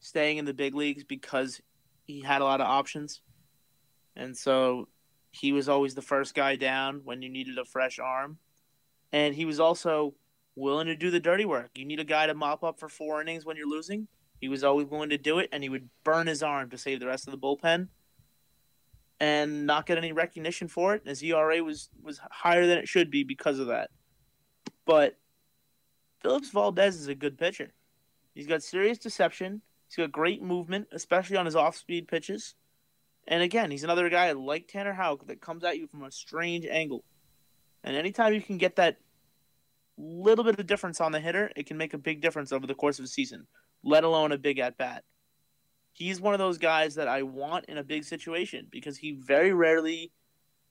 [0.00, 1.60] staying in the big leagues because
[2.04, 3.20] he had a lot of options.
[4.16, 4.88] And so
[5.30, 8.38] he was always the first guy down when you needed a fresh arm.
[9.12, 10.14] And he was also
[10.56, 11.70] willing to do the dirty work.
[11.74, 14.08] You need a guy to mop up for four innings when you're losing.
[14.40, 17.00] He was always willing to do it, and he would burn his arm to save
[17.00, 17.88] the rest of the bullpen
[19.20, 21.02] and not get any recognition for it.
[21.06, 23.90] His ERA was was higher than it should be because of that.
[24.86, 25.18] But
[26.20, 27.72] Phillips Valdez is a good pitcher.
[28.34, 29.62] He's got serious deception.
[29.88, 32.54] He's got great movement, especially on his off-speed pitches.
[33.26, 36.66] And again, he's another guy like Tanner Houck that comes at you from a strange
[36.66, 37.04] angle.
[37.84, 38.98] And anytime you can get that
[39.96, 42.74] little bit of difference on the hitter, it can make a big difference over the
[42.74, 43.46] course of a season,
[43.82, 45.04] let alone a big at bat
[45.98, 49.52] he's one of those guys that I want in a big situation because he very
[49.52, 50.12] rarely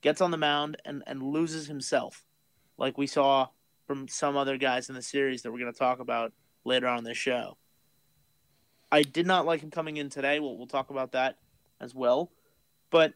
[0.02, 2.24] gets on the mound and, and loses himself,
[2.78, 3.48] like we saw
[3.88, 6.34] from some other guys in the series that we're going to talk about
[6.66, 7.58] later on this show.
[8.92, 10.40] I did not like him coming in today.
[10.40, 11.38] We'll, we'll talk about that
[11.80, 12.32] as well.
[12.90, 13.14] But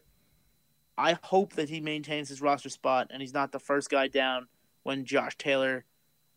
[0.96, 4.48] I hope that he maintains his roster spot and he's not the first guy down
[4.82, 5.84] when Josh Taylor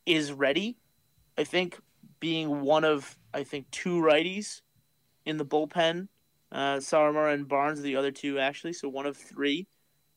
[0.06, 0.78] is ready.
[1.38, 1.80] I think
[2.20, 4.62] being one of, I think, two righties
[5.26, 6.08] in the bullpen.
[6.52, 8.74] Uh, Sawamura and Barnes are the other two, actually.
[8.74, 9.68] So one of three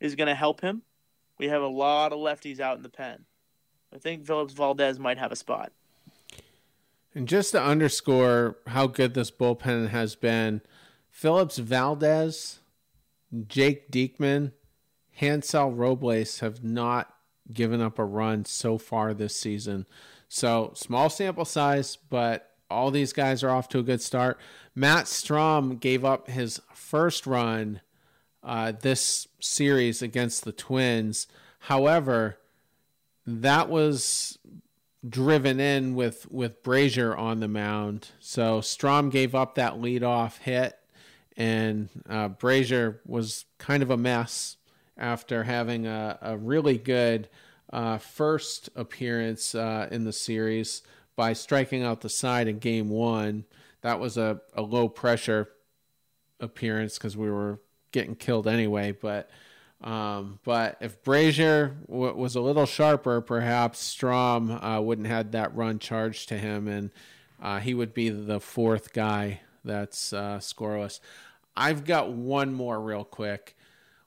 [0.01, 0.83] is going to help him.
[1.39, 3.25] We have a lot of lefties out in the pen.
[3.95, 5.73] I think Phillips Valdez might have a spot.
[7.15, 10.61] And just to underscore how good this bullpen has been,
[11.11, 12.61] Phillips Valdez,
[13.47, 14.53] Jake Diekman,
[15.13, 17.13] Hansel Robles have not
[17.53, 19.87] given up a run so far this season.
[20.29, 24.39] So small sample size, but all these guys are off to a good start.
[24.75, 27.81] Matt Strahm gave up his first run
[28.43, 31.27] uh, this series against the Twins.
[31.61, 32.39] However,
[33.29, 34.39] that was
[35.07, 38.09] driven in with with Brasier on the mound.
[38.21, 40.79] So Strahm gave up that leadoff hit,
[41.37, 44.57] and uh, Brasier was kind of a mess
[44.97, 47.29] after having a, a really good
[47.73, 50.83] uh, first appearance uh, in the series
[51.15, 53.45] by striking out the side in game one.
[53.83, 55.49] That was a, a low pressure
[56.41, 57.61] appearance because we were
[57.93, 58.93] getting killed anyway.
[58.93, 59.31] But
[59.83, 65.33] um, but if Brasier w- was a little sharper, perhaps Strahm uh, wouldn't have had
[65.33, 66.91] that run charged to him, and
[67.41, 71.01] uh, he would be the fourth guy that's uh, scoreless.
[71.57, 73.57] I've got one more real quick.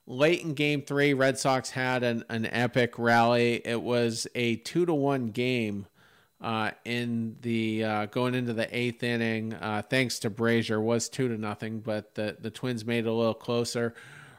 [0.06, 3.62] Late in game three, Red Sox had an, an epic rally.
[3.64, 5.86] It was a two to one game
[6.42, 11.28] uh, in the uh, going into the eighth inning, uh, thanks to Brasier, was two
[11.28, 13.94] to nothing, but the the Twins made it a little closer.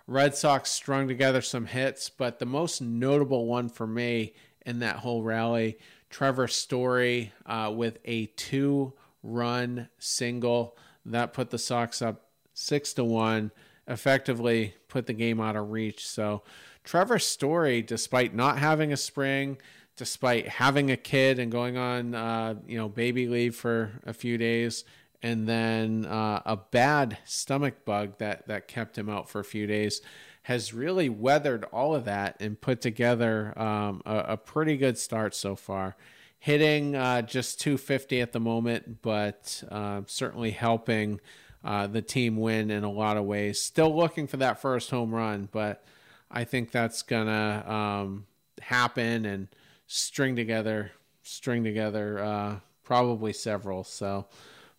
[0.06, 4.34] Red Sox strung together some hits, but the most notable one for me
[4.66, 5.78] in that whole rally,
[6.10, 13.04] Trevor Story uh, with a two run single that put the Sox up six to
[13.04, 13.52] one,
[13.88, 16.06] effectively put the game out of reach.
[16.08, 16.44] So,
[16.84, 19.58] Trevor Story, despite not having a spring,
[19.96, 24.38] despite having a kid and going on, uh, you know, baby leave for a few
[24.38, 24.84] days,
[25.24, 29.66] and then uh, a bad stomach bug that that kept him out for a few
[29.66, 30.02] days,
[30.44, 35.34] has really weathered all of that and put together um, a, a, pretty good start
[35.34, 35.96] so far.
[36.38, 41.22] Hitting uh, just 250 at the moment, but uh, certainly helping
[41.64, 43.62] uh, the team win in a lot of ways.
[43.62, 45.86] Still looking for that first home run, but
[46.30, 48.26] I think that's gonna um,
[48.60, 49.48] happen and
[49.88, 53.86] string together, string together, uh, probably several.
[53.86, 54.26] So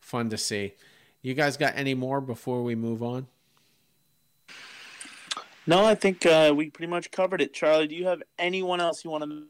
[0.04, 0.74] fun to see.
[1.22, 3.26] You guys got any more before we move on?
[5.66, 7.54] No, I think uh, we pretty much covered it.
[7.54, 9.46] Charlie, do you have anyone else you want to?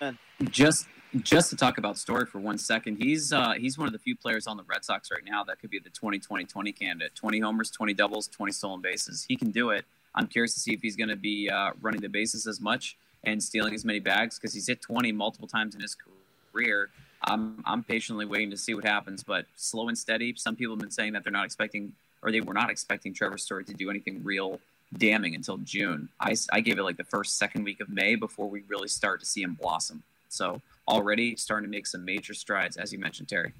[0.00, 0.18] Mention?
[0.50, 3.98] Just just to talk about Story for one second, he's uh, he's one of the
[3.98, 7.14] few players on the Red Sox right now that could be the 20-20-20 candidate.
[7.14, 9.24] 20 homers, 20 doubles, 20 stolen bases.
[9.26, 9.84] He can do it.
[10.14, 12.96] I'm curious to see if he's going to be uh, running the bases as much
[13.24, 15.96] and stealing as many bags because he's hit 20 multiple times in his
[16.52, 16.90] career.
[17.24, 20.34] I'm I'm patiently waiting to see what happens, but slow and steady.
[20.36, 23.38] Some people have been saying that they're not expecting or they were not expecting Trevor
[23.38, 24.60] Story to do anything real
[24.96, 26.08] damning until June.
[26.20, 29.20] I, I gave it like the first second week of May before we really start
[29.20, 30.02] to see him blossom.
[30.28, 33.52] So already starting to make some major strides, as you mentioned, Terry.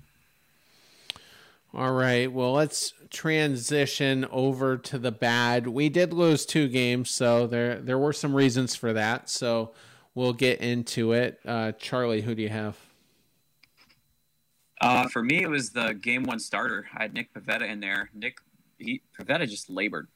[1.74, 2.30] All right.
[2.30, 5.66] Well, let's transition over to the bad.
[5.66, 9.30] We did lose two games, so there there were some reasons for that.
[9.30, 9.72] So
[10.14, 11.40] we'll get into it.
[11.46, 12.76] Uh, Charlie, who do you have?
[14.82, 16.88] Uh, for me, it was the game one starter.
[16.92, 18.10] I had Nick Pivetta in there.
[18.12, 18.38] Nick
[18.78, 20.08] he, Pivetta just labored.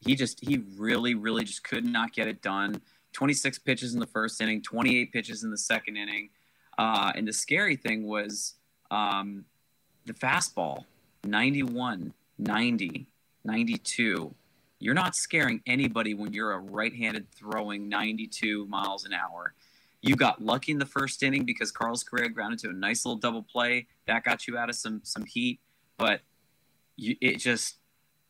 [0.00, 2.82] He just he really really just could not get it done.
[3.14, 6.28] 26 pitches in the first inning, 28 pitches in the second inning.
[6.76, 8.54] Uh, and the scary thing was
[8.90, 9.44] um,
[10.04, 10.84] the fastball
[11.22, 13.06] 91, 90,
[13.44, 14.34] 92.
[14.80, 19.54] You're not scaring anybody when you're a right handed throwing 92 miles an hour.
[20.06, 23.18] You got lucky in the first inning because Carlos Correa grounded to a nice little
[23.18, 23.86] double play.
[24.06, 25.60] That got you out of some, some heat,
[25.96, 26.20] but
[26.96, 27.76] you, it just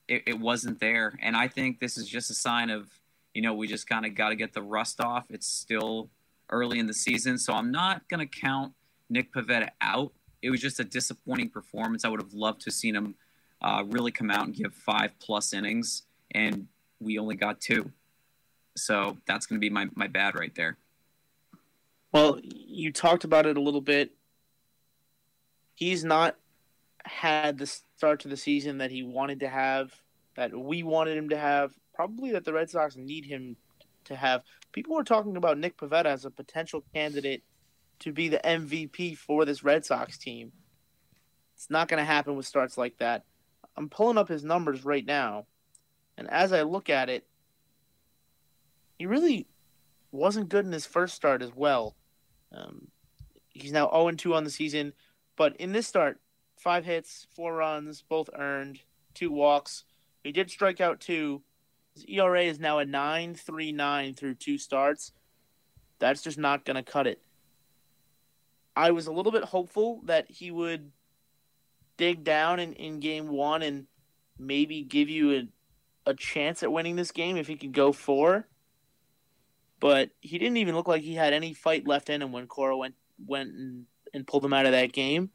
[0.07, 1.19] it, it wasn't there.
[1.21, 2.89] And I think this is just a sign of
[3.35, 5.27] you know, we just kind of got to get the rust off.
[5.29, 6.09] It's still
[6.51, 8.73] early in the season, so I'm not going to count
[9.11, 10.13] Nick Pivetta out.
[10.41, 12.05] It was just a disappointing performance.
[12.05, 13.17] I would have loved to have seen him
[13.61, 16.69] uh, really come out and give five plus innings, and
[17.01, 17.91] we only got two.
[18.77, 20.77] So that's going to be my, my bad right there.
[22.15, 24.13] Well, you talked about it a little bit.
[25.75, 26.37] He's not
[27.05, 29.93] had the start to the season that he wanted to have,
[30.37, 33.57] that we wanted him to have probably that the Red Sox need him
[34.05, 34.43] to have.
[34.71, 37.43] People were talking about Nick Pivetta as a potential candidate
[37.99, 40.53] to be the MVP for this Red Sox team.
[41.57, 43.25] It's not going to happen with starts like that.
[43.77, 45.47] I'm pulling up his numbers right now,
[46.17, 47.27] and as I look at it,
[49.01, 49.49] he really
[50.13, 51.97] wasn't good in his first start as well.
[52.53, 52.89] Um,
[53.51, 54.93] he's now 0 2 on the season,
[55.37, 56.21] but in this start,
[56.57, 58.81] five hits, four runs, both earned,
[59.15, 59.85] two walks.
[60.23, 61.43] He did strike out two,
[61.95, 65.13] his ERA is now a 9.39 through two starts.
[65.99, 67.23] That's just not going to cut it.
[68.77, 70.91] I was a little bit hopeful that he would
[71.97, 73.87] dig down in, in game one and
[74.37, 78.49] maybe give you a, a chance at winning this game if he could go four.
[79.81, 82.77] But he didn't even look like he had any fight left in him when Cora
[82.77, 85.31] went went and, and pulled him out of that game.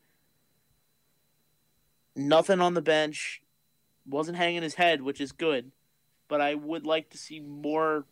[2.16, 3.42] Nothing on the bench.
[4.06, 5.72] Wasn't hanging his head, which is good
[6.30, 8.06] but I would like to see more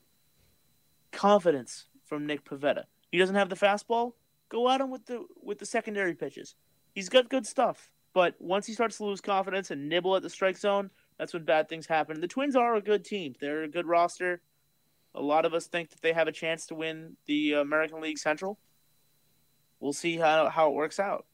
[1.13, 2.83] confidence from Nick Pivetta.
[3.11, 4.13] He doesn't have the fastball.
[4.49, 6.55] Go at him with the with the secondary pitches.
[6.93, 10.29] He's got good stuff, but once he starts to lose confidence and nibble at the
[10.29, 12.19] strike zone, that's when bad things happen.
[12.19, 13.35] The Twins are a good team.
[13.39, 14.41] They're a good roster.
[15.15, 18.17] A lot of us think that they have a chance to win the American League
[18.17, 18.57] Central.
[19.79, 21.25] We'll see how how it works out.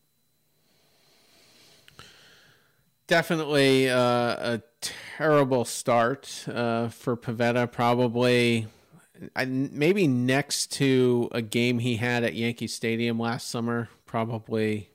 [3.08, 7.70] Definitely uh, a terrible start uh, for Pivetta.
[7.70, 8.68] Probably,
[9.36, 13.90] I, maybe next to a game he had at Yankee Stadium last summer.
[14.06, 14.90] Probably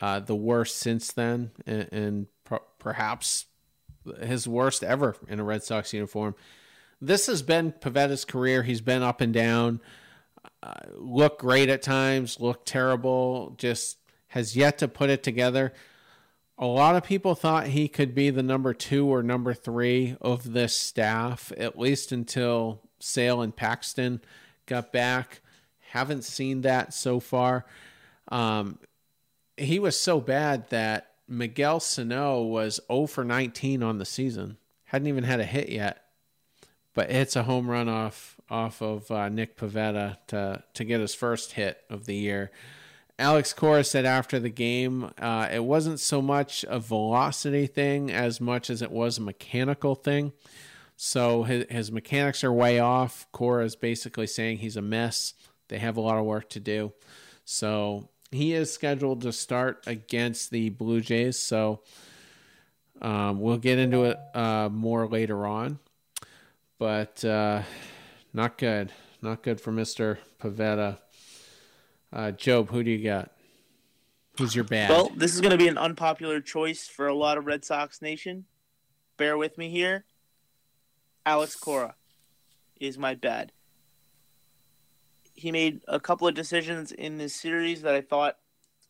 [0.00, 2.26] uh, the worst since then, and, and
[2.78, 3.46] perhaps
[4.20, 6.34] his worst ever in a Red Sox uniform.
[7.06, 8.62] This has been Pivetta's career.
[8.62, 9.80] He's been up and down.
[10.62, 12.40] Uh, looked great at times.
[12.40, 13.54] Looked terrible.
[13.58, 13.98] Just
[14.28, 15.72] has yet to put it together
[16.56, 20.52] a lot of people thought he could be the number two or number three of
[20.52, 24.20] this staff, at least until Sale and Paxton
[24.66, 25.40] got back.
[25.90, 27.66] Haven't seen that so far.
[28.28, 28.78] Um,
[29.56, 34.56] he was so bad that Miguel Sano was 0 for 19 on the season.
[34.84, 36.03] Hadn't even had a hit yet,
[36.94, 41.14] but hits a home run off off of uh, Nick Pivetta to to get his
[41.14, 42.50] first hit of the year.
[43.18, 48.40] Alex Cora said after the game, uh, it wasn't so much a velocity thing as
[48.40, 50.32] much as it was a mechanical thing.
[50.96, 53.26] So his, his mechanics are way off.
[53.30, 55.34] Cora is basically saying he's a mess.
[55.68, 56.92] They have a lot of work to do.
[57.44, 61.38] So he is scheduled to start against the Blue Jays.
[61.38, 61.82] So
[63.00, 65.78] um, we'll get into it uh, more later on.
[66.78, 67.62] But uh,
[68.32, 68.92] not good.
[69.22, 70.18] Not good for Mr.
[70.40, 70.98] Pivetta.
[72.12, 73.30] Uh, Job, who do you got?
[74.38, 74.90] Who's your bad?
[74.90, 78.02] Well, this is going to be an unpopular choice for a lot of Red Sox
[78.02, 78.44] Nation.
[79.16, 80.04] Bear with me here.
[81.24, 81.94] Alex Cora
[82.80, 83.52] is my bad.
[85.34, 88.36] He made a couple of decisions in this series that I thought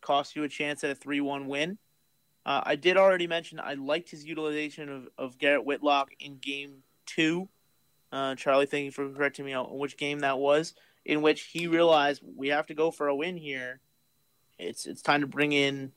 [0.00, 1.78] cost you a chance at a 3 1 win.
[2.46, 6.82] Uh, I did already mention I liked his utilization of, of Garrett Whitlock in game
[7.06, 7.48] two
[8.14, 11.66] uh, Charlie, thank you for correcting me on which game that was, in which he
[11.66, 13.80] realized we have to go for a win here.
[14.56, 15.90] It's it's time to bring in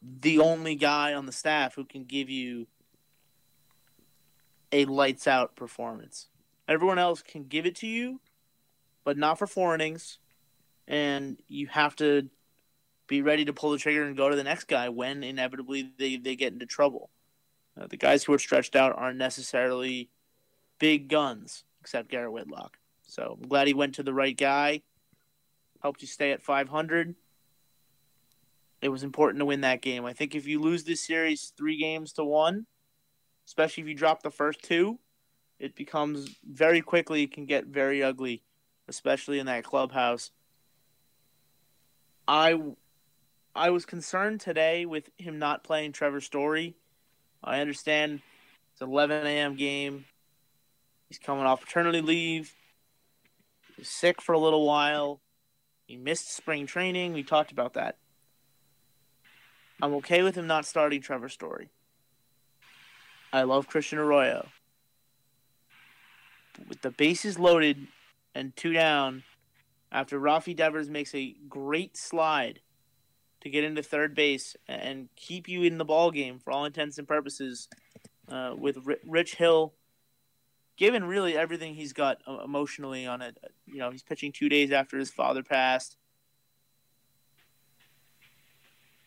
[0.00, 2.68] the only guy on the staff who can give you
[4.70, 6.28] a lights out performance.
[6.68, 8.20] Everyone else can give it to you,
[9.02, 10.18] but not for four innings,
[10.86, 12.28] and you have to
[13.08, 16.18] be ready to pull the trigger and go to the next guy when inevitably they,
[16.18, 17.10] they get into trouble.
[17.80, 20.10] Uh, the guys who are stretched out aren't necessarily
[20.78, 22.76] big guns, except Garrett Whitlock.
[23.02, 24.82] So I'm glad he went to the right guy.
[25.82, 27.14] Helped you stay at 500.
[28.80, 30.04] It was important to win that game.
[30.04, 32.66] I think if you lose this series three games to one,
[33.46, 34.98] especially if you drop the first two,
[35.58, 38.42] it becomes very quickly it can get very ugly,
[38.88, 40.30] especially in that clubhouse.
[42.28, 42.60] I
[43.54, 46.76] I was concerned today with him not playing Trevor Story.
[47.42, 48.20] I understand
[48.72, 49.56] it's an 11 a.m.
[49.56, 50.04] game.
[51.08, 52.54] He's coming off paternity leave.
[53.76, 55.20] He's sick for a little while.
[55.86, 57.14] He missed spring training.
[57.14, 57.96] We talked about that.
[59.80, 61.70] I'm okay with him not starting Trevor Story.
[63.32, 64.48] I love Christian Arroyo.
[66.66, 67.86] with the bases loaded
[68.34, 69.22] and two down,
[69.92, 72.60] after Rafi Devers makes a great slide
[73.40, 76.98] to get into third base and keep you in the ball game for all intents
[76.98, 77.68] and purposes,
[78.28, 79.72] uh, with Rich Hill
[80.78, 84.70] given really everything he's got uh, emotionally on it, you know, he's pitching two days
[84.72, 85.96] after his father passed.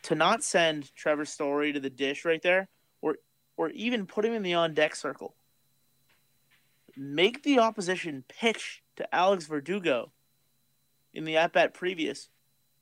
[0.04, 2.68] To not send Trevor Story to the dish right there,
[3.02, 3.18] or
[3.56, 5.36] or even put him in the on deck circle.
[6.98, 10.12] Make the opposition pitch to Alex Verdugo
[11.14, 12.30] in the at bat previous,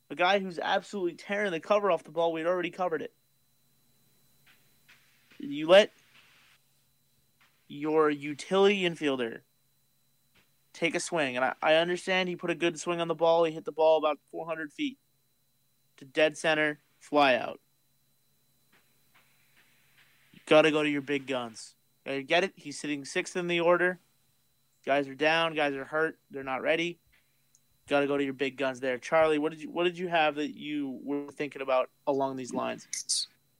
[0.10, 2.32] a guy who's absolutely tearing the cover off the ball.
[2.32, 3.14] We'd already covered it.
[5.38, 5.92] You let
[7.70, 9.40] your utility infielder
[10.74, 11.36] take a swing.
[11.36, 13.44] And I, I understand he put a good swing on the ball.
[13.44, 14.98] He hit the ball about 400 feet
[15.98, 17.60] to dead center, fly out.
[20.34, 21.76] You got to go to your big guns.
[22.06, 22.54] You get it?
[22.56, 24.00] He's sitting sixth in the order.
[24.86, 25.54] Guys are down.
[25.54, 26.18] Guys are hurt.
[26.32, 27.00] They're not ready.
[27.88, 28.98] Got to go to your big guns there.
[28.98, 32.54] Charlie, what did you what did you have that you were thinking about along these
[32.54, 32.88] lines?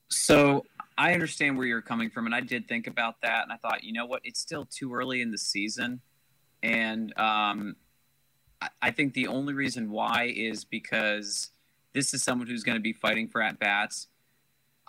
[0.08, 0.66] So
[1.00, 3.86] I understand where you're coming from, and I did think about that, and I thought,
[3.86, 6.02] you know what, it's still too early in the season,
[6.62, 7.78] and um,
[8.62, 11.52] I, I think the only reason why is because
[11.94, 14.08] this is someone who's going to be fighting for at bats.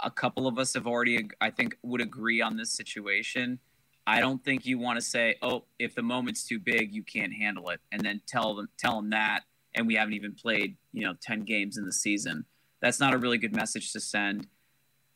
[0.02, 3.61] A couple of us have already, I think, would agree on this situation.
[4.04, 7.32] I don't think you want to say, "Oh, if the moment's too big, you can't
[7.32, 9.44] handle it," and then tell them tell them that,
[9.76, 12.46] and we haven't even played, you know, ten games in the season.
[12.82, 14.48] That's not a really good message to send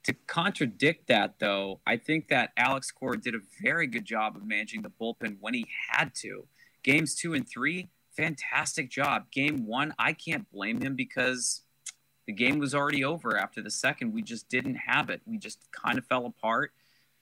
[0.05, 4.46] to contradict that, though, I think that Alex Cora did a very good job of
[4.46, 6.46] managing the bullpen when he had to.
[6.82, 9.30] Games two and three, fantastic job.
[9.30, 11.62] Game one, I can't blame him because
[12.26, 14.12] the game was already over after the second.
[14.12, 15.22] We just didn't have it.
[15.26, 16.72] We just kind of fell apart.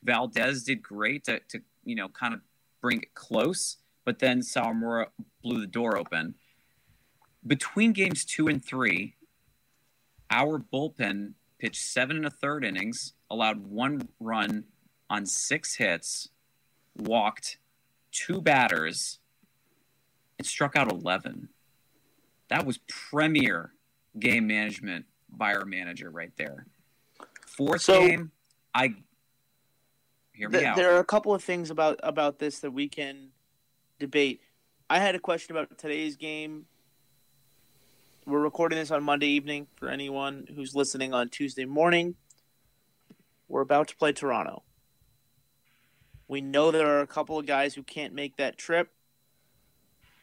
[0.03, 2.41] Valdez did great to, to you know, kind of
[2.81, 5.07] bring it close, but then Sawamura
[5.43, 6.35] blew the door open.
[7.47, 9.15] Between games two and three,
[10.31, 14.65] our bullpen pitched seven and a third innings, allowed one run
[15.09, 16.29] on six hits,
[16.97, 17.59] walked
[18.11, 19.21] two batters,
[20.39, 21.49] and struck out 11.
[22.49, 23.73] That was premier
[24.19, 26.67] game management by our manager right there.
[27.47, 28.33] Fourth So- game,
[28.75, 28.97] I
[30.33, 30.77] hear me Th- out.
[30.77, 33.31] there are a couple of things about about this that we can
[34.01, 34.41] debate.
[34.91, 36.67] I had a question about today's game.
[38.25, 42.15] We're recording this on Monday evening for anyone who's listening on Tuesday morning.
[43.49, 44.63] We're about to play Toronto.
[46.29, 48.93] We know there are a couple of guys who can't make that trip.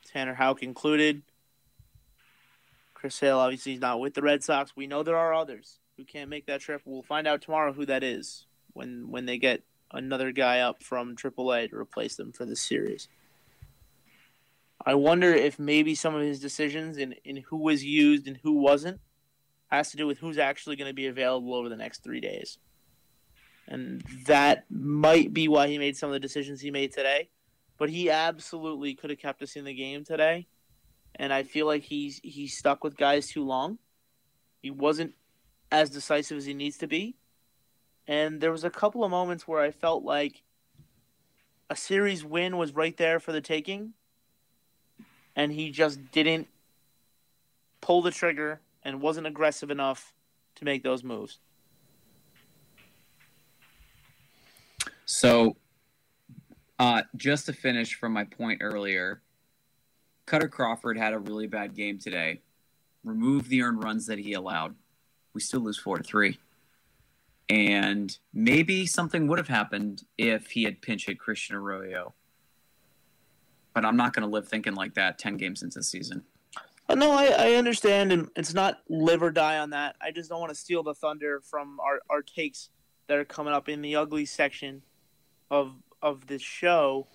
[0.06, 1.24] Tanner Houck included.
[2.94, 4.78] Chris Hale obviously is not with the Red Sox.
[4.78, 6.82] We know there are others who can't make that trip.
[6.86, 11.18] We'll find out tomorrow who that is when when they get another guy up from
[11.18, 13.10] AAA to replace them for this series.
[14.86, 18.54] I wonder if maybe some of his decisions in, in who was used and who
[18.54, 19.00] wasn't
[19.68, 22.58] has to do with who's actually going to be available over the next three days.
[23.68, 27.30] And that might be why he made some of the decisions he made today.
[27.78, 30.48] But he absolutely could have kept us in the game today.
[31.16, 33.78] And I feel like he's he stuck with guys too long.
[34.62, 35.14] He wasn't
[35.72, 37.16] as decisive as he needs to be.
[38.08, 40.44] And there was a couple of moments where I felt like
[41.70, 43.94] a series win was right there for the taking,
[45.40, 46.50] and he just didn't
[47.80, 50.14] pull the trigger and wasn't aggressive enough
[50.56, 51.40] to make those moves.
[55.06, 55.56] So,
[56.78, 59.22] uh, just to finish from my point earlier,
[60.28, 62.42] Kutter Crawford had a really bad game today.
[63.06, 64.76] Remove the earned runs that he allowed.
[65.34, 66.38] We still lose four to three.
[67.48, 72.14] And maybe something would have happened if he had pinch hit Christian Arroyo.
[73.74, 76.24] But I'm not going to live thinking like that 10 games into the season.
[76.90, 79.96] Uh, no, I, I understand, and it's not live or die on that.
[80.02, 82.70] I just don't want to steal the thunder from our, our takes
[83.08, 84.82] that are coming up in the ugly section
[85.52, 87.08] of of this show,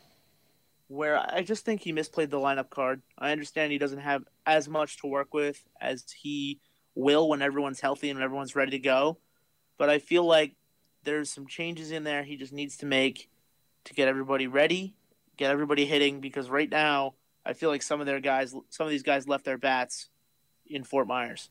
[0.89, 3.01] where I just think he misplayed the lineup card.
[3.19, 6.61] I understand he doesn't have as much to work with as he
[6.95, 9.19] will when everyone's healthy and everyone's ready to go,
[9.79, 10.55] but I feel like
[11.03, 13.29] there's some changes in there he just needs to make
[13.85, 14.95] to get everybody ready,
[15.37, 16.20] get everybody hitting.
[16.20, 17.14] Because right now,
[17.45, 20.09] I feel like some of their guys, some of these guys left their bats
[20.66, 21.51] in Fort Myers.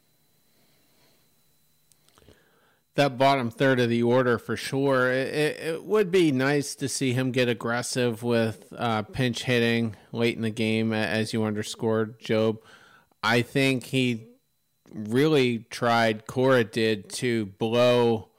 [2.95, 5.11] that bottom third of the order for sure.
[5.11, 10.35] It, it, would be nice to see him get aggressive with uh, pinch hitting late
[10.35, 12.59] in the game, as you underscored, Job.
[13.23, 14.27] I think he
[14.91, 18.29] really tried, Cora did, to blow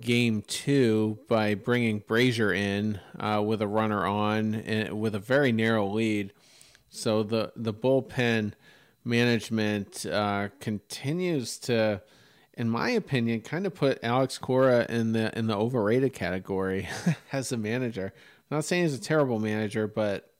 [0.00, 5.52] game two by bringing Brasier in uh, with a runner on and with a very
[5.52, 6.32] narrow lead.
[6.90, 8.52] So the, the bullpen
[9.04, 12.02] management uh, continues to
[12.58, 16.88] in my opinion, kind of put Alex Cora in the in the overrated category
[17.32, 18.12] as a manager.
[18.50, 20.32] I'm not saying he's a terrible manager, but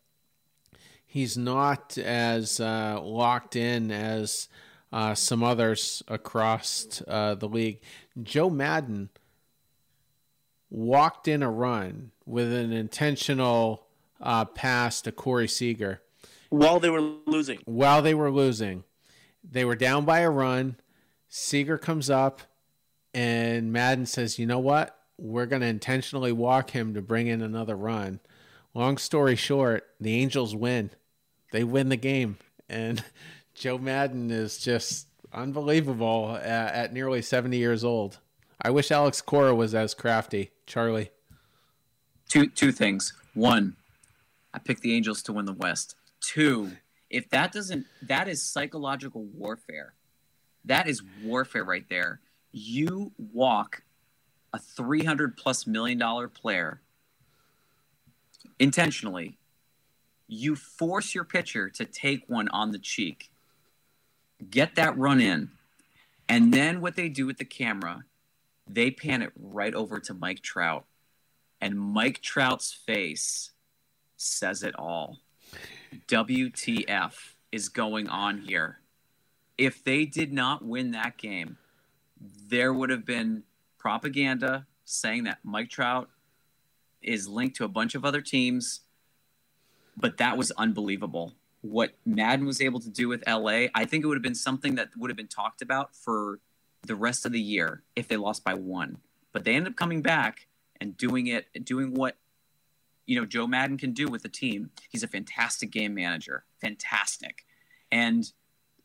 [1.07, 4.49] he's not as uh, locked in as
[4.93, 7.81] uh, some others across uh, the league.
[8.21, 9.11] Joe Maddon
[10.71, 13.87] walked in a run with an intentional
[14.21, 16.03] uh, pass to Corey Seager
[16.51, 18.85] While they were losing, while they were losing.
[19.51, 20.77] They were down by a run.
[21.29, 22.43] Seager comes up,
[23.15, 24.99] and Maddon says, "You know what?
[25.17, 28.21] We're going to intentionally walk him to bring in another run."
[28.75, 30.91] Long story short, the Angels win.
[31.53, 32.37] They win the game,
[32.69, 33.03] and
[33.55, 38.19] Joe Maddon is just unbelievable at, at nearly seventy years old.
[38.61, 41.11] I wish Alex Cora was as crafty, Charlie.
[42.29, 43.15] Two two things.
[43.35, 43.77] One,
[44.53, 45.97] I picked the Angels to win the West.
[46.21, 46.73] Two,
[47.11, 49.95] if that doesn't that is psychological warfare.
[50.65, 52.21] That is warfare right there.
[52.53, 53.83] You walk
[54.53, 56.83] a 300 plus million dollar player
[58.59, 59.39] intentionally.
[60.27, 63.31] You force your pitcher to take one on the cheek.
[64.51, 65.51] Get that run in.
[66.29, 68.05] And then what they do with the camera,
[68.69, 70.85] they pan it right over to Mike Trout.
[71.61, 73.51] And Mike Trout's face
[74.17, 75.19] says it all.
[76.07, 77.13] WTF
[77.51, 78.81] is going on here?
[79.57, 81.57] If they did not win that game,
[82.21, 83.43] there would have been
[83.79, 86.09] propaganda saying that Mike Trout
[87.03, 88.81] is linked to a bunch of other teams,
[89.97, 91.35] but that was unbelievable.
[91.61, 94.77] What Maddon was able to do with LA, I think it would have been something
[94.77, 96.39] that would have been talked about for
[96.87, 98.99] the rest of the year if they lost by one.
[99.33, 100.47] But they ended up coming back
[100.81, 102.17] and doing it, doing what
[103.07, 104.71] you know Joe Maddon can do with the team.
[104.91, 107.45] He's a fantastic game manager, fantastic,
[107.91, 108.31] and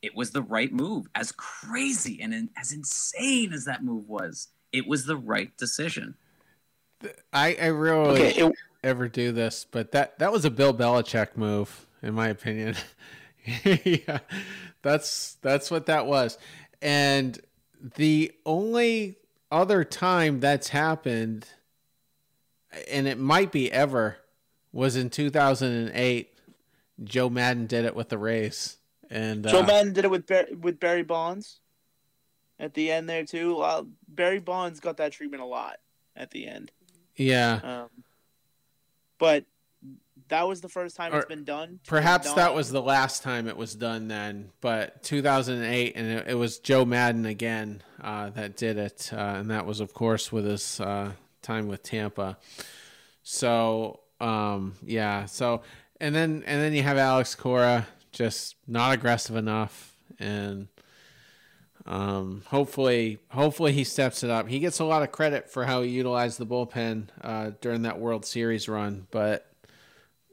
[0.01, 1.07] it was the right move.
[1.15, 6.15] As crazy and as insane as that move was, it was the right decision.
[7.31, 11.35] I, I really okay, it, ever do this, but that that was a Bill Belichick
[11.35, 12.75] move, in my opinion.
[13.63, 14.19] yeah,
[14.81, 16.37] that's that's what that was.
[16.81, 17.39] And
[17.95, 19.17] the only
[19.51, 21.47] other time that's happened,
[22.89, 24.17] and it might be ever,
[24.71, 26.29] was in 2008.
[27.03, 28.77] Joe Maddon did it with the Rays,
[29.09, 31.59] and Joe uh, Maddon did it with Bar- with Barry Bonds
[32.59, 33.57] at the end there too.
[33.57, 35.77] Well, Barry Bonds got that treatment a lot
[36.15, 36.71] at the end.
[37.15, 37.89] yeah, Um,
[39.17, 39.45] but
[40.29, 41.79] that was the first time it's been done.
[41.87, 42.35] perhaps Done.
[42.37, 44.51] that was the last time it was done then.
[44.61, 49.49] But 2008, and it, it was Joe Maddon again uh, that did it, uh, and
[49.51, 51.11] that was of course with his uh,
[51.41, 52.37] time with Tampa.
[53.23, 55.61] So um, yeah, so
[55.99, 60.67] and then and then you have Alex Cora just not aggressive enough, and
[61.85, 64.47] um, hopefully hopefully he steps it up.
[64.47, 67.99] He gets a lot of credit for how he utilized the bullpen uh, during that
[67.99, 69.52] World Series run, but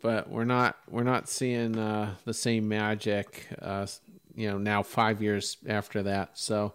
[0.02, 3.46] but we're not we're not seeing uh, the same magic.
[3.60, 3.86] Uh,
[4.34, 6.38] you know, now five years after that.
[6.38, 6.72] So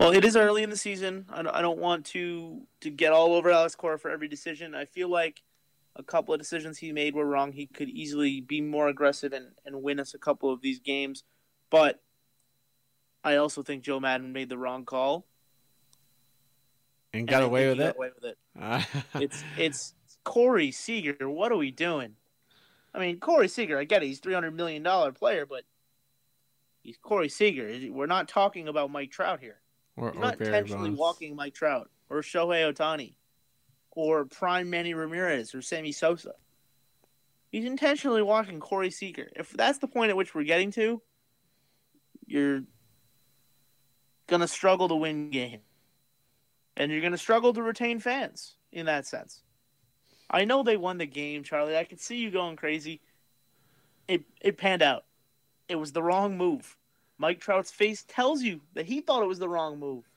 [0.00, 1.26] Well, it is early in the season.
[1.30, 4.74] I don't, I don't want to to get all over Alex Cora for every decision.
[4.74, 5.42] I feel like
[5.96, 7.52] a couple of decisions he made were wrong.
[7.52, 11.24] He could easily be more aggressive and, and win us a couple of these games.
[11.70, 12.00] But
[13.24, 15.26] I also think Joe Maddon made the wrong call.
[17.12, 17.96] and and got I away with got it.
[17.96, 18.38] away with it.
[18.58, 18.82] Uh,
[19.20, 19.94] It's it's
[20.24, 21.28] Corey Seager.
[21.28, 22.14] What are we doing?
[22.94, 23.78] I mean, Corey Seager.
[23.78, 24.06] I get it.
[24.06, 25.64] He's three hundred million dollar player, but
[26.82, 27.70] he's Corey Seager.
[27.90, 29.60] We're not talking about Mike Trout here.
[29.96, 31.00] or, He's or not Barry intentionally Bonds.
[31.00, 33.14] walking Mike Trout or Shohei Ohtani
[33.92, 36.32] or prime Manny Ramirez or Sammy Sosa.
[37.50, 39.30] He's intentionally walking Corey Seager.
[39.34, 41.00] If that's the point at which we're getting to,
[42.26, 42.62] you're
[44.26, 45.60] gonna struggle to win game,
[46.76, 49.42] and you're gonna struggle to retain fans in that sense.
[50.30, 51.76] I know they won the game, Charlie.
[51.76, 53.00] I could see you going crazy.
[54.06, 55.04] It it panned out.
[55.68, 56.76] It was the wrong move.
[57.18, 60.08] Mike Trout's face tells you that he thought it was the wrong move.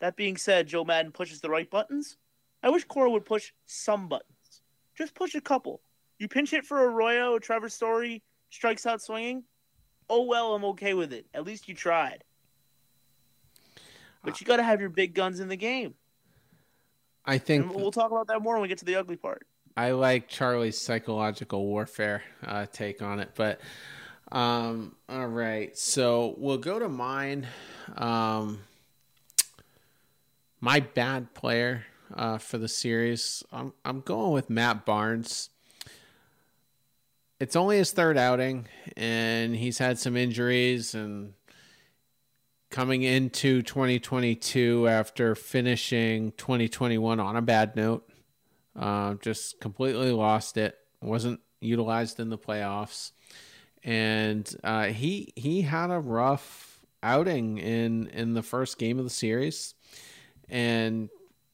[0.00, 2.16] That being said, Joe Maddon pushes the right buttons.
[2.62, 4.62] I wish Cora would push some buttons.
[4.96, 5.80] Just push a couple.
[6.18, 9.44] You pinch hit for Arroyo, Trevor Story, strikes out swinging.
[10.08, 11.26] Oh well, I'm okay with it.
[11.34, 12.24] At least you tried.
[14.24, 15.94] But you got to have your big guns in the game.
[17.24, 19.46] I think And we'll talk about that more when we get to the ugly part.
[19.76, 23.60] I like Charlie's psychological warfare uh, take on it, but
[24.30, 25.76] um, all right.
[25.76, 27.46] So we'll go to mine.
[27.96, 28.60] Um,
[30.60, 33.42] my bad player uh, for the series.
[33.52, 35.50] I'm I'm going with Matt Barnes.
[37.40, 41.34] It's only his third outing, and he's had some injuries and
[42.72, 48.08] coming into 2022 after finishing 2021 on a bad note.
[48.74, 50.76] Uh, just completely lost it.
[51.02, 53.12] wasn't utilized in the playoffs,
[53.84, 59.10] and uh, he he had a rough outing in in the first game of the
[59.10, 59.74] series,
[60.48, 61.10] and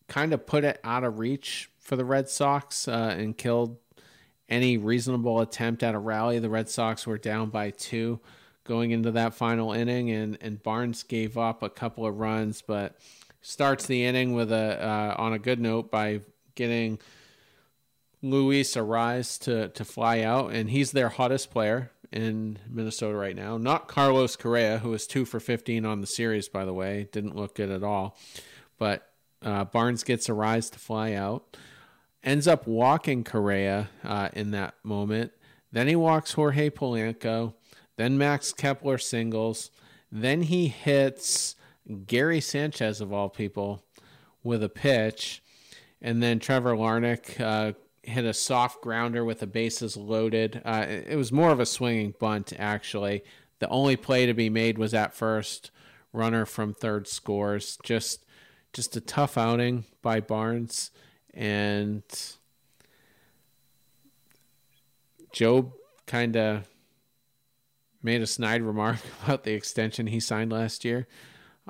[0.06, 3.78] kind of put it out of reach for the Red Sox uh, and killed
[4.48, 6.38] any reasonable attempt at a rally.
[6.38, 8.20] The Red Sox were down by two
[8.68, 12.96] going into that final inning, and and Barnes gave up a couple of runs, but
[13.40, 16.20] starts the inning with a uh, on a good note by
[16.54, 17.00] getting
[18.22, 23.58] Luis Arraez to to fly out, and he's their hottest player in Minnesota right now.
[23.58, 27.34] Not Carlos Correa, who is two for fifteen on the series, by the way, didn't
[27.34, 28.16] look good at all.
[28.78, 29.10] But
[29.42, 31.56] uh, Barnes gets Arraez to fly out,
[32.22, 35.32] ends up walking Correa uh, in that moment.
[35.72, 37.54] Then he walks Jorge Polanco.
[37.98, 39.72] Then Max Kepler singles.
[40.10, 41.56] Then he hits
[42.06, 43.82] Gary Sanchez of all people
[44.44, 45.42] with a pitch,
[46.00, 47.72] and then Trevor Larnach uh,
[48.02, 50.62] hit a soft grounder with the bases loaded.
[50.64, 53.24] Uh, it was more of a swinging bunt, actually.
[53.58, 55.72] The only play to be made was at first.
[56.12, 57.78] Runner from third scores.
[57.82, 58.24] Just,
[58.72, 60.92] just a tough outing by Barnes,
[61.34, 62.04] and
[65.32, 65.72] Joe
[66.06, 66.64] kind of
[68.02, 71.06] made a snide remark about the extension he signed last year.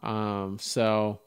[0.03, 1.21] Um, so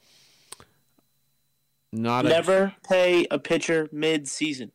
[1.92, 4.72] not a Never pay a pitcher mid-season.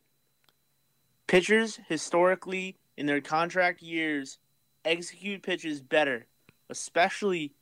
[1.25, 4.37] Pitchers historically in their contract years
[4.85, 6.27] execute pitches better,
[6.69, 7.53] especially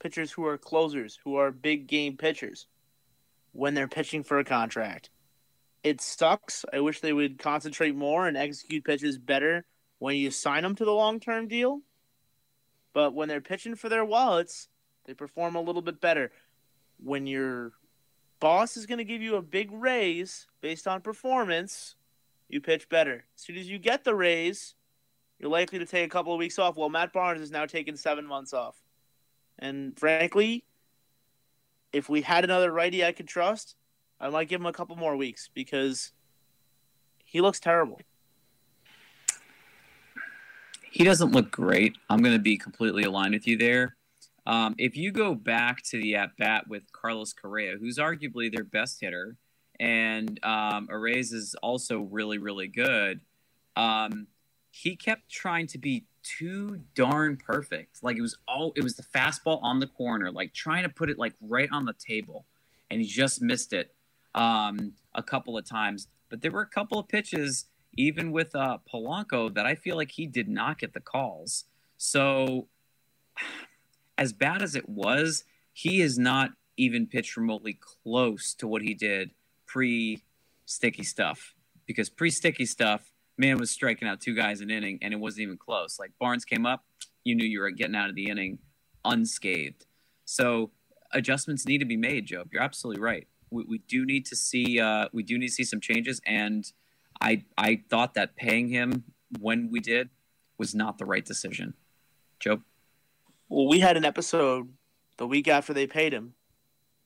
[0.00, 2.66] pitchers who are closers, who are big game pitchers
[3.52, 5.10] when they're pitching for a contract.
[5.82, 6.64] It sucks.
[6.72, 9.64] I wish they would concentrate more and execute pitches better
[9.98, 11.80] when you sign them to the long-term deal.
[12.94, 14.68] But when they're pitching for their wallets,
[15.04, 16.32] they perform a little bit better.
[17.02, 17.72] When your
[18.40, 21.96] boss is going to give you a big raise based on performance,
[22.48, 23.24] you pitch better.
[23.36, 24.74] As soon as you get the raise,
[25.38, 26.76] you're likely to take a couple of weeks off.
[26.76, 28.76] Well, Matt Barnes is now taking seven months off.
[29.58, 30.64] And frankly,
[31.92, 33.76] if we had another righty I could trust,
[34.20, 36.12] I might give him a couple more weeks because
[37.24, 38.00] he looks terrible.
[40.94, 41.98] He doesn't look great.
[42.08, 43.96] I'm going to be completely aligned with you there.
[44.46, 48.62] Um, if you go back to the at bat with Carlos Correa, who's arguably their
[48.62, 49.36] best hitter,
[49.80, 53.22] and um, Arraez is also really, really good,
[53.74, 54.28] um,
[54.70, 58.00] he kept trying to be too darn perfect.
[58.04, 61.10] Like it was all it was the fastball on the corner, like trying to put
[61.10, 62.46] it like right on the table,
[62.88, 63.92] and he just missed it
[64.36, 66.06] um, a couple of times.
[66.28, 67.64] But there were a couple of pitches,
[67.96, 71.64] even with uh, Polanco, that I feel like he did not get the calls.
[71.96, 72.68] So,
[74.18, 78.94] as bad as it was, he is not even pitched remotely close to what he
[78.94, 79.30] did
[79.66, 80.22] pre
[80.66, 81.54] sticky stuff.
[81.86, 85.42] Because pre sticky stuff, man was striking out two guys an inning and it wasn't
[85.42, 85.98] even close.
[85.98, 86.84] Like Barnes came up,
[87.24, 88.58] you knew you were getting out of the inning
[89.04, 89.86] unscathed.
[90.24, 90.70] So
[91.12, 92.44] adjustments need to be made, Joe.
[92.50, 93.26] You're absolutely right.
[93.50, 96.70] We, we do need to see uh, we do need to see some changes, and
[97.24, 99.04] I I thought that paying him
[99.40, 100.10] when we did
[100.58, 101.72] was not the right decision.
[102.38, 102.60] Joe.
[103.48, 104.68] Well, we had an episode
[105.16, 106.34] the week after they paid him,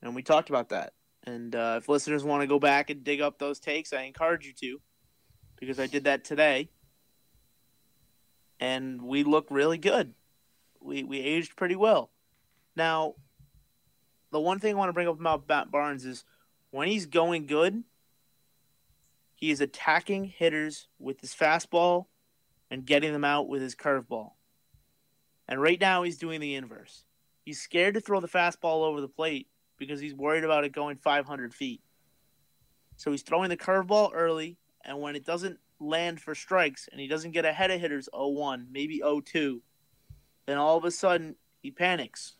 [0.01, 0.93] and we talked about that.
[1.23, 4.45] And uh, if listeners want to go back and dig up those takes, I encourage
[4.45, 4.81] you to
[5.57, 6.69] because I did that today,
[8.59, 10.13] and we look really good.
[10.81, 12.11] We we aged pretty well.
[12.75, 13.15] Now,
[14.31, 16.25] the one thing I want to bring up about Matt Barnes is
[16.71, 17.83] when he's going good,
[19.39, 22.07] he is attacking hitters with his fastball
[22.69, 24.31] and getting them out with his curveball.
[25.47, 27.05] And right now he's doing the inverse.
[27.45, 30.97] He's scared to throw the fastball over the plate because he's worried about it going
[30.97, 31.81] 500 feet.
[32.97, 37.07] So he's throwing the curveball early and when it doesn't land for strikes and he
[37.07, 39.61] doesn't get ahead of hitters 0-1, maybe 0-2,
[40.47, 42.35] then all of a sudden he panics.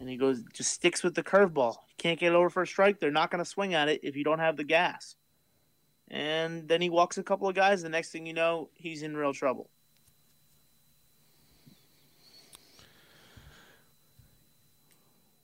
[0.00, 1.76] And he goes just sticks with the curveball.
[1.86, 2.98] He can't get over for a strike.
[2.98, 5.16] They're not going to swing at it if you don't have the gas.
[6.08, 7.82] And then he walks a couple of guys.
[7.82, 9.68] The next thing you know, he's in real trouble.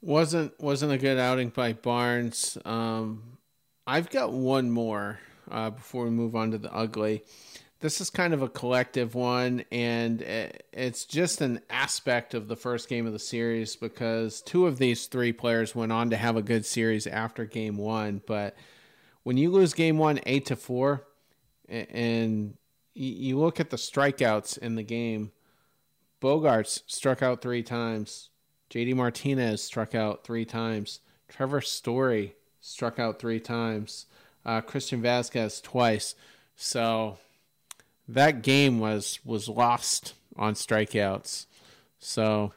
[0.01, 2.59] Wasn't wasn't a good outing by Barnes.
[2.65, 3.39] Um,
[3.87, 7.23] I've got one more uh, before we move on to the ugly.
[7.81, 10.23] This is kind of a collective one, and
[10.73, 15.07] it's just an aspect of the first game of the series because two of these
[15.07, 18.23] three players went on to have a good series after game one.
[18.25, 18.57] But
[19.23, 21.05] when you lose game one eight to four,
[21.68, 22.57] and
[22.95, 25.33] you look at the strikeouts in the game,
[26.20, 28.31] Bogaerts struck out three times.
[28.70, 31.01] JD Martinez struck out three times.
[31.29, 34.07] Trevor Story struck out three times
[34.45, 36.14] uh, Christian Vasquez twice.
[36.57, 37.18] So
[38.09, 41.47] that game was was lost on strikeouts.
[41.99, 42.53] So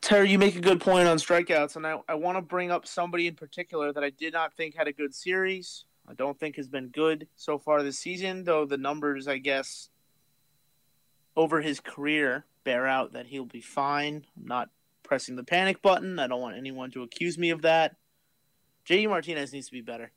[0.00, 2.86] Terry, you make a good point on strikeouts, and I, I want to bring up
[2.86, 5.84] somebody in particular that I did not think had a good series.
[6.08, 9.90] I don't think has been good so far this season, though the numbers, I guess,
[11.36, 14.24] over his career bear out that he'll be fine.
[14.36, 14.70] I'm not
[15.02, 16.18] pressing the panic button.
[16.18, 17.96] I don't want anyone to accuse me of that.
[18.88, 20.12] JD Martinez needs to be better.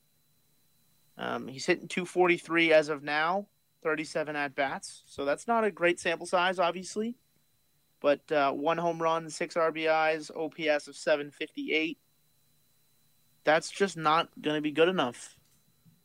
[1.18, 3.48] Um, he's hitting 243 as of now,
[3.84, 5.04] 37 at bats.
[5.06, 7.16] So that's not a great sample size, obviously.
[8.04, 11.98] But uh, one home run, six RBIs, OPS of 758.
[13.46, 15.38] That's just not going to be good enough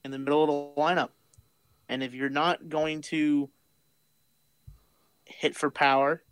[0.04, 1.10] in the middle of the lineup.
[1.88, 3.50] And if you're not going to
[5.24, 6.22] hit for power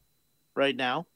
[0.54, 1.06] right now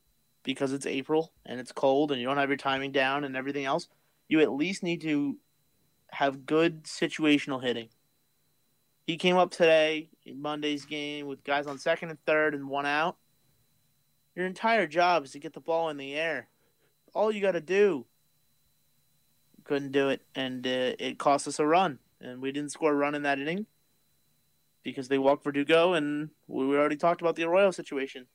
[0.43, 3.67] because it's April and it's cold and you don't have your timing down and everything
[3.67, 3.87] else,
[4.29, 5.37] you at least need to
[6.11, 7.89] have good situational hitting.
[9.07, 13.17] He came up today Monday's game with guys on second and third and one out.
[14.35, 16.49] Your entire job is to get the ball in the air.
[17.15, 18.07] All you got to do.
[19.65, 21.99] Couldn't do it, and uh, it cost us a run.
[22.21, 23.67] And we didn't score a run in that inning
[24.83, 28.27] because they walked Verdugo, and we already talked about the Arroyo situation.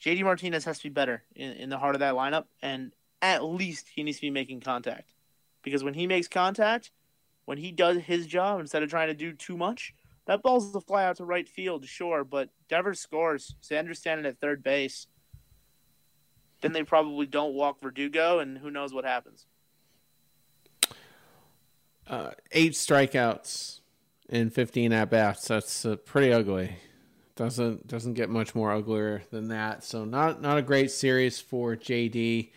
[0.00, 2.92] JD Martinez has to be better in, in the heart of that lineup, and
[3.22, 5.12] at least he needs to be making contact.
[5.62, 6.90] Because when he makes contact,
[7.44, 9.94] when he does his job instead of trying to do too much,
[10.26, 13.54] that ball's a fly out to right field, sure, but Devers scores.
[13.60, 15.06] Sanders standing at third base.
[16.60, 19.46] Then they probably don't walk Verdugo, and who knows what happens.
[22.06, 23.80] Uh, eight strikeouts
[24.28, 25.48] in 15 at bats.
[25.48, 26.76] That's uh, pretty ugly.
[27.36, 29.82] Doesn't doesn't get much more uglier than that.
[29.82, 32.50] So not not a great series for JD.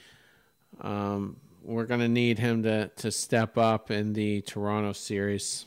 [0.81, 5.65] Um, we're going to need him to, to step up in the Toronto series.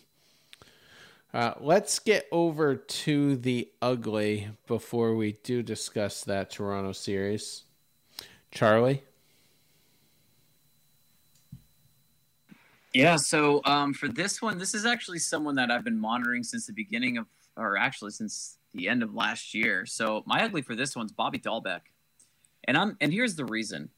[1.33, 7.63] Uh, let's get over to the ugly before we do discuss that Toronto series.
[8.51, 9.05] Charlie?
[12.93, 16.67] Yeah, so um, for this one, this is actually someone that I've been monitoring since
[16.67, 17.27] the beginning of,
[17.57, 19.87] or actually since the end of last year.
[19.87, 21.83] So my ugly for this one's Bobby Dalbec,
[22.65, 23.91] and I'm and here's the reason.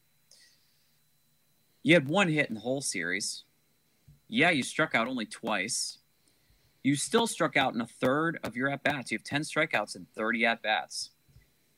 [1.81, 3.43] You had one hit in the whole series.
[4.27, 5.97] Yeah, you struck out only twice.
[6.83, 9.11] You still struck out in a third of your at bats.
[9.11, 11.11] You have 10 strikeouts and 30 at bats,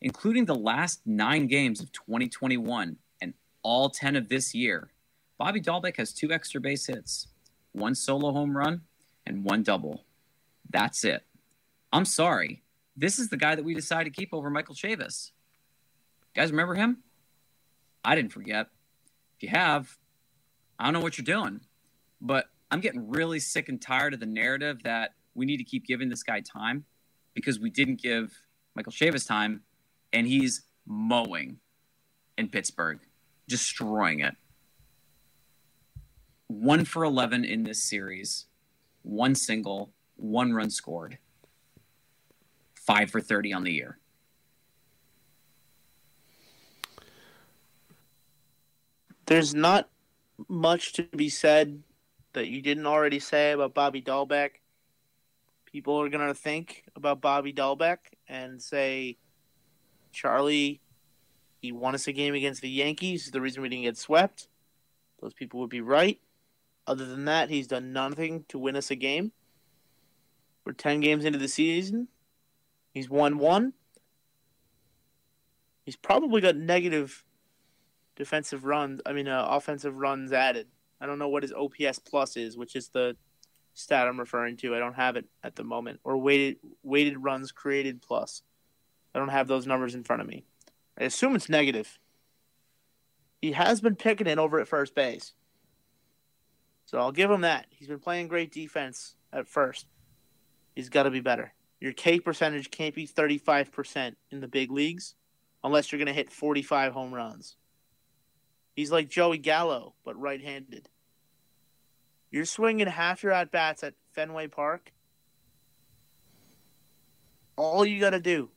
[0.01, 4.89] including the last nine games of 2021 and all 10 of this year.
[5.38, 7.28] Bobby Dalbec has two extra base hits,
[7.74, 8.82] one solo home run,
[9.28, 10.06] and one double.
[10.70, 11.24] That's it.
[11.93, 12.64] I'm sorry.
[12.97, 15.32] This is the guy that we decided to keep over Michael Chavis.
[16.34, 17.03] You guys remember him?
[18.03, 18.68] I didn't forget.
[19.38, 19.97] If you have,
[20.80, 21.62] I don't know what you're doing.
[22.22, 25.86] But I'm getting really sick and tired of the narrative that we need to keep
[25.86, 26.86] giving this guy time
[27.34, 28.41] because we didn't give
[28.76, 29.61] Michael Chavis time
[30.13, 31.59] and he's mowing
[32.38, 32.99] in Pittsburgh,
[33.47, 34.36] destroying it.
[36.47, 38.45] One for 11 in this series,
[39.03, 41.18] one single, one run scored,
[42.76, 43.99] five for 30 on the year.
[49.26, 49.89] There's not
[50.47, 51.82] much to be said
[52.36, 54.52] that you didn't already say about Bobby Dalbec.
[55.66, 57.98] People are going to think about Bobby Dalbec
[58.30, 59.18] and say,
[60.12, 60.82] Charlie,
[61.62, 63.32] he won us a game against the Yankees.
[63.32, 64.48] The reason we didn't get swept.
[65.22, 66.20] Those people would be right.
[66.88, 69.32] Other than that, he's done nothing to win us a game.
[70.66, 72.08] We're 10 games into the season.
[72.94, 73.74] He's won one.
[75.84, 77.24] He's probably got negative
[78.16, 80.68] defensive runs, I mean, uh, offensive runs added.
[81.06, 83.16] I don't know what his OPS plus is, which is the
[83.76, 84.74] stat I'm referring to.
[84.74, 85.99] I don't have it at the moment.
[86.03, 88.41] Or weighted weighted runs created plus.
[89.14, 90.45] I don't have those numbers in front of me.
[90.99, 91.99] I assume it's negative.
[93.39, 95.34] He has been picking it over at first base.
[96.88, 97.68] So I'll give him that.
[97.70, 99.86] He's been playing great defense at first.
[100.76, 101.53] He's got to be better.
[101.80, 105.14] Your K percentage can't be 35% in the big leagues
[105.64, 107.58] unless you're going to hit 45 home runs.
[108.76, 110.89] He's like Joey Gallo, but right handed.
[112.32, 114.92] You're swinging half your at bats at Fenway Park.
[117.56, 118.50] All you got to do,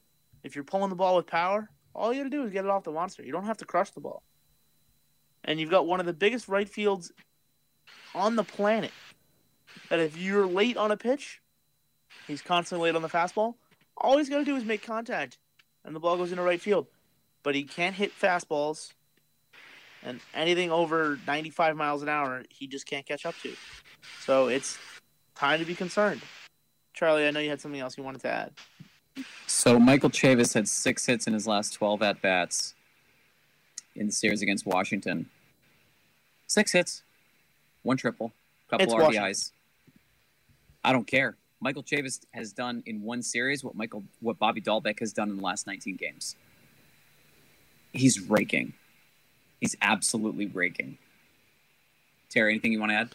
[0.42, 2.70] if you're pulling the ball with power, all you got to do is get it
[2.70, 3.22] off the monster.
[3.22, 4.22] You don't have to crush the ball.
[5.44, 7.12] And you've got one of the biggest right fields
[8.14, 8.90] on the planet.
[9.90, 11.40] That if you're late on a pitch,
[12.26, 13.54] he's constantly late on the fastball.
[13.96, 15.38] All he's got to do is make contact,
[15.84, 16.86] and the ball goes into right field.
[17.42, 18.92] But he can't hit fastballs
[20.08, 23.52] and anything over 95 miles an hour, he just can't catch up to.
[24.20, 24.78] So it's
[25.34, 26.22] time to be concerned.
[26.94, 28.52] Charlie, I know you had something else you wanted to add.
[29.46, 32.74] So Michael Chavis had six hits in his last 12 at bats
[33.94, 35.28] in the series against Washington.
[36.46, 37.02] Six hits,
[37.82, 38.32] one triple,
[38.70, 39.02] couple It's RBIs.
[39.02, 39.52] Washington.
[40.84, 41.36] I don't care.
[41.60, 45.36] Michael Chavis has done in one series what Michael what Bobby Dalbec has done in
[45.36, 46.36] the last 19 games.
[47.92, 48.72] He's raking.
[49.60, 50.98] He's absolutely breaking.
[52.30, 53.08] Terry, anything you want to add?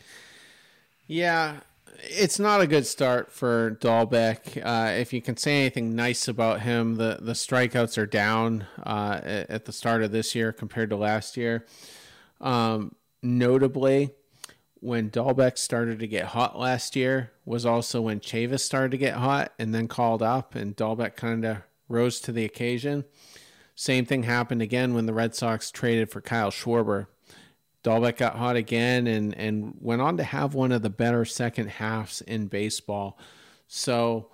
[1.07, 1.57] Yeah,
[2.03, 4.63] it's not a good start for Dalbec.
[4.63, 9.19] Uh, if you can say anything nice about him, the, the strikeouts are down uh,
[9.23, 11.65] at, the start of this year compared to last year.
[12.41, 14.11] Um, notably,
[14.79, 19.15] when Dalbec started to get hot last year was also when Chavis started to get
[19.15, 23.05] hot and then called up, and Dalbec kind of rose to the occasion.
[23.75, 27.07] Same thing happened again when the Red Sox traded for Kyle Schwarber.
[27.83, 31.69] Dalbec got hot again and, and went on to have one of the better second
[31.69, 33.17] halves in baseball.
[33.67, 34.29] So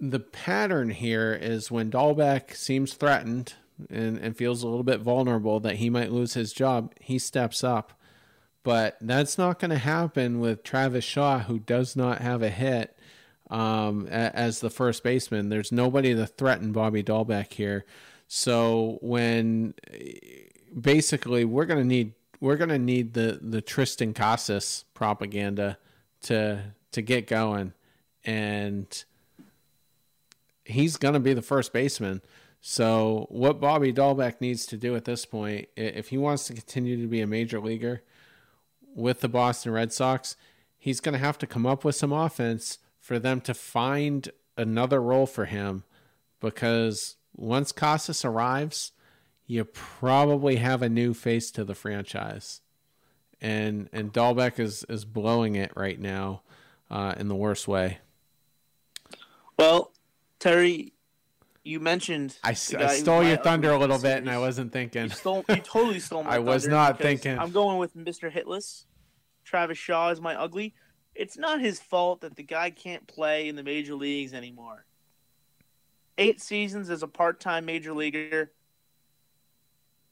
[0.00, 3.54] the pattern here is when Dalbec seems threatened
[3.90, 7.62] and, and feels a little bit vulnerable that he might lose his job, he steps
[7.62, 7.92] up.
[8.62, 12.98] But that's not going to happen with Travis Shaw, who does not have a hit
[13.48, 15.50] um, as the first baseman.
[15.50, 17.84] There's nobody to threaten Bobby Dalbec here.
[18.28, 19.74] So when
[20.78, 25.78] basically we're gonna need we're gonna need the the Triston Casas propaganda
[26.22, 27.72] to to get going,
[28.24, 29.04] and
[30.64, 32.20] he's gonna be the first baseman.
[32.60, 37.00] So what Bobby Dalbec needs to do at this point, if he wants to continue
[37.00, 38.02] to be a major leaguer
[38.94, 40.36] with the Boston Red Sox,
[40.76, 45.26] he's gonna have to come up with some offense for them to find another role
[45.26, 45.84] for him
[46.40, 48.92] because once Casas arrives,
[49.46, 52.62] you probably have a new face to the franchise.
[53.40, 56.42] And and Dalbec is is blowing it right now
[56.90, 57.98] uh, in the worst way.
[59.58, 59.92] Well,
[60.38, 60.94] Terry,
[61.62, 65.04] you mentioned I, I stole your thunder a little the bit, and I wasn't thinking.
[65.04, 65.44] You stole.
[65.48, 66.30] You totally stole my.
[66.36, 67.38] I was not thinking.
[67.38, 68.32] I'm going with Mr.
[68.32, 68.84] Hitless.
[69.44, 70.74] Travis Shaw is my ugly.
[71.14, 74.85] It's not his fault that the guy can't play in the major leagues anymore.
[76.18, 78.50] Eight seasons as a part time major leaguer.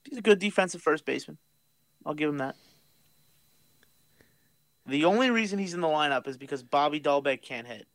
[0.04, 1.38] He's a good defensive first baseman.
[2.04, 2.56] I'll give him that.
[4.86, 7.86] The only reason he's in the lineup is because Bobby Dalbec can't hit.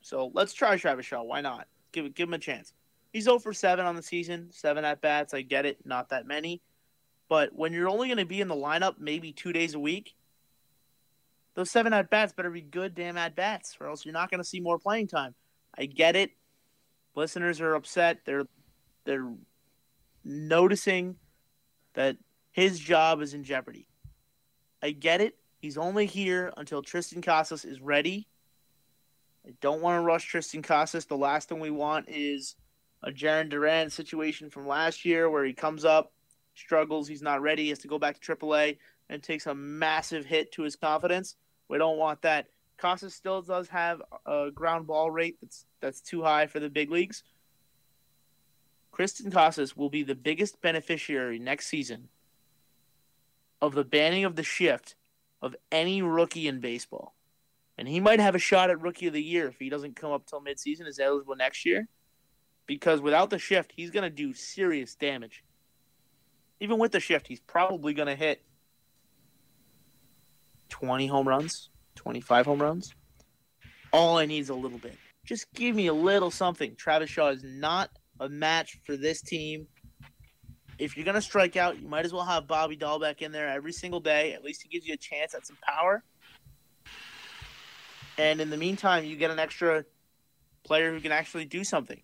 [0.00, 1.22] So let's try Travis Shaw.
[1.22, 1.68] Why not?
[1.92, 2.72] Give give him a chance.
[3.12, 5.34] He's 0 for 7 on the season, seven at bats.
[5.34, 6.62] I get it, not that many.
[7.28, 10.14] But when you're only going to be in the lineup maybe two days a week,
[11.54, 14.40] those seven at bats better be good damn at bats, or else you're not going
[14.40, 15.34] to see more playing time.
[15.76, 16.30] I get it.
[17.14, 18.20] Listeners are upset.
[18.24, 18.46] They're
[19.04, 19.32] they're
[20.24, 21.16] noticing
[21.94, 22.16] that
[22.52, 23.86] his job is in jeopardy.
[24.82, 25.36] I get it.
[25.58, 28.26] He's only here until Triston Casas is ready.
[29.46, 31.06] I don't want to rush Triston Casas.
[31.06, 32.56] The last thing we want is
[33.02, 36.12] a Jarren Duran situation from last year where he comes up,
[36.54, 40.24] struggles, he's not ready, he has to go back to AAA and takes a massive
[40.24, 41.36] hit to his confidence.
[41.68, 42.46] We don't want that.
[42.82, 46.90] Casas still does have a ground ball rate that's that's too high for the big
[46.90, 47.22] leagues.
[48.92, 52.08] Triston Casas will be the biggest beneficiary next season
[53.60, 54.96] of the banning of the shift
[55.40, 57.14] of any rookie in baseball.
[57.78, 60.10] And he might have a shot at rookie of the year if he doesn't come
[60.10, 61.86] up till midseason, is eligible next year.
[62.66, 65.44] Because without the shift, he's going to do serious damage.
[66.58, 68.42] Even with the shift, he's probably going to hit
[70.68, 71.70] 20 home runs,
[72.02, 72.94] 25 home runs.
[73.92, 74.96] All I need is a little bit.
[75.24, 76.74] Just give me a little something.
[76.74, 79.68] Travis Shaw is not a match for this team.
[80.78, 83.48] If you're going to strike out, you might as well have Bobby Dalbec in there
[83.48, 84.32] every single day.
[84.32, 86.02] At least he gives you a chance at some power.
[88.18, 89.84] And in the meantime, you get an extra
[90.64, 92.00] player who can actually do something.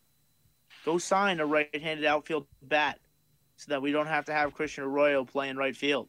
[0.85, 3.01] Go sign a right handed outfield bat
[3.57, 6.09] so that we don't have to have Christian Arroyo play in right field.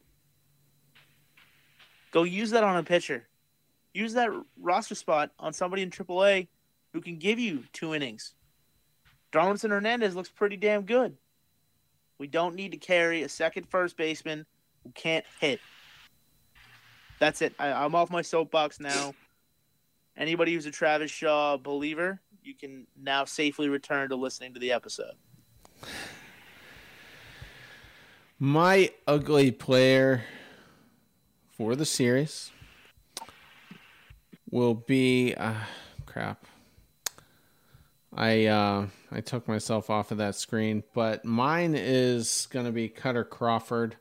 [2.11, 3.28] Go use that on a pitcher.
[3.93, 4.29] Use that
[4.59, 6.47] roster spot on somebody in AAA
[6.93, 8.33] who can give you two innings.
[9.31, 11.17] Darwinzon Hernandez looks pretty damn good.
[12.17, 14.45] We don't need to carry a second first baseman
[14.83, 15.59] who can't hit.
[17.19, 17.53] That's it.
[17.59, 19.13] I, I'm off my soapbox now.
[20.17, 24.71] Anybody who's a Travis Shaw believer, you can now safely return to listening to the
[24.71, 25.13] episode.
[28.37, 30.23] My ugly player
[31.51, 32.51] for the series
[34.51, 35.53] will be uh,
[36.05, 36.45] crap.
[38.13, 42.89] I uh, I took myself off of that screen, but mine is going to be
[42.89, 43.95] Kutter Crawford,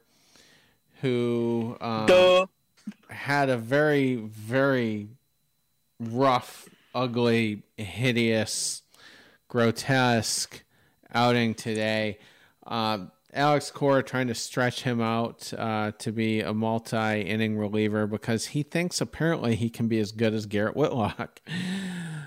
[1.02, 2.46] who uh,
[3.10, 5.08] had a very very
[6.00, 8.82] rough, ugly, hideous,
[9.48, 10.62] grotesque
[11.12, 12.18] outing today.
[12.66, 18.06] Uh, Alex Cora trying to stretch him out uh, to be a multi inning reliever
[18.06, 21.40] because he thinks apparently he can be as good as Garrett Whitlock.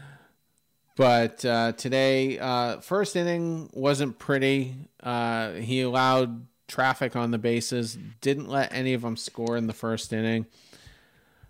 [0.96, 4.76] but uh, today, uh, first inning wasn't pretty.
[5.02, 9.74] Uh, he allowed traffic on the bases, didn't let any of them score in the
[9.74, 10.46] first inning.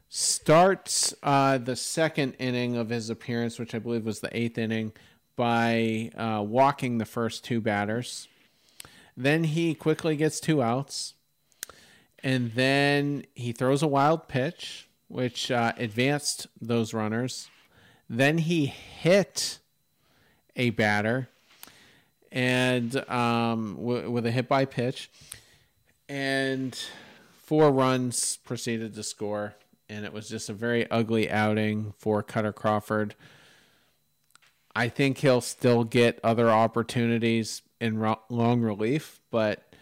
[0.07, 4.93] Starts uh, the second inning of his appearance, which I believe was the eighth inning,
[5.35, 8.27] by uh, walking the first two batters
[9.15, 11.13] then he quickly gets two outs.
[12.23, 17.49] And then he throws a wild pitch, which uh, advanced those runners.
[18.09, 19.59] Then he hit
[20.55, 21.29] a batter
[22.31, 25.09] and um, w- with a hit by pitch.
[26.07, 26.77] And
[27.41, 29.55] four runs proceeded to score.
[29.89, 33.15] And it was just a very ugly outing for Kutter Crawford.
[34.73, 39.73] I think he'll still get other opportunities in ro- long relief, but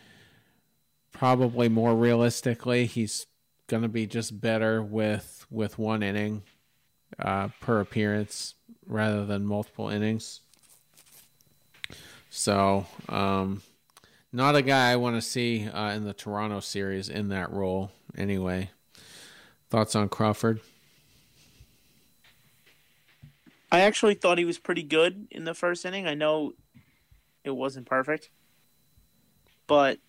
[1.12, 3.28] probably more realistically, he's
[3.68, 6.42] going to be just better with with one inning
[7.20, 8.56] uh, per appearance
[8.88, 10.40] rather than multiple innings.
[12.30, 13.64] So, um,
[14.32, 17.92] not a guy I want to see uh, in the Toronto series in that role.
[18.18, 18.70] Anyway,
[19.70, 20.62] thoughts on Crawford?
[23.72, 26.08] I actually thought he was pretty good in the first inning.
[26.08, 26.54] I know
[27.44, 28.30] it wasn't perfect,
[29.68, 30.00] but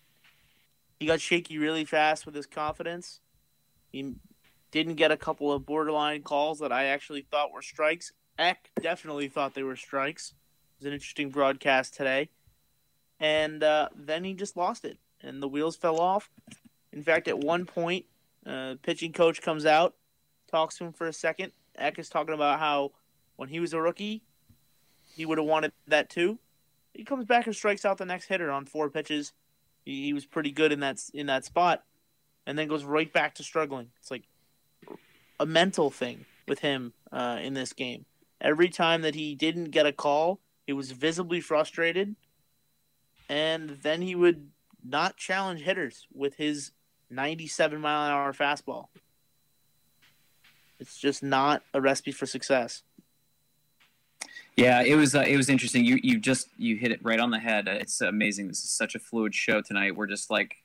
[0.99, 3.21] he got shaky really fast with his confidence.
[3.91, 4.15] He
[4.71, 8.11] didn't get a couple of borderline calls that I actually thought were strikes.
[8.37, 10.29] Eck definitely thought they were strikes.
[10.29, 12.29] It was an interesting broadcast today.
[13.19, 16.29] And uh, then he just lost it, and the wheels fell off.
[16.91, 18.05] In fact, at one point,
[18.45, 19.95] uh, pitching coach comes out,
[20.49, 21.51] talks to him for a second.
[21.77, 22.91] Eck is talking about how
[23.35, 24.23] when he was a rookie,
[25.15, 26.39] he would have wanted that too.
[26.93, 29.33] He comes back and strikes out the next hitter on four pitches.
[29.85, 31.83] He, he was pretty good in that in that spot,
[32.45, 33.91] and then goes right back to struggling.
[33.99, 34.23] It's like
[35.39, 38.05] a mental thing with him uh, in this game.
[38.39, 42.15] Every time that he didn't get a call, he was visibly frustrated,
[43.29, 44.49] and then he would
[44.83, 46.71] not challenge hitters with his
[47.09, 48.87] 97 mile an hour fastball.
[50.79, 52.81] It's just not a recipe for success.
[54.57, 55.85] Yeah, it was uh, it was interesting.
[55.85, 57.67] You you just you hit it right on the head.
[57.67, 58.47] It's amazing.
[58.47, 59.95] This is such a fluid show tonight.
[59.95, 60.55] We're just like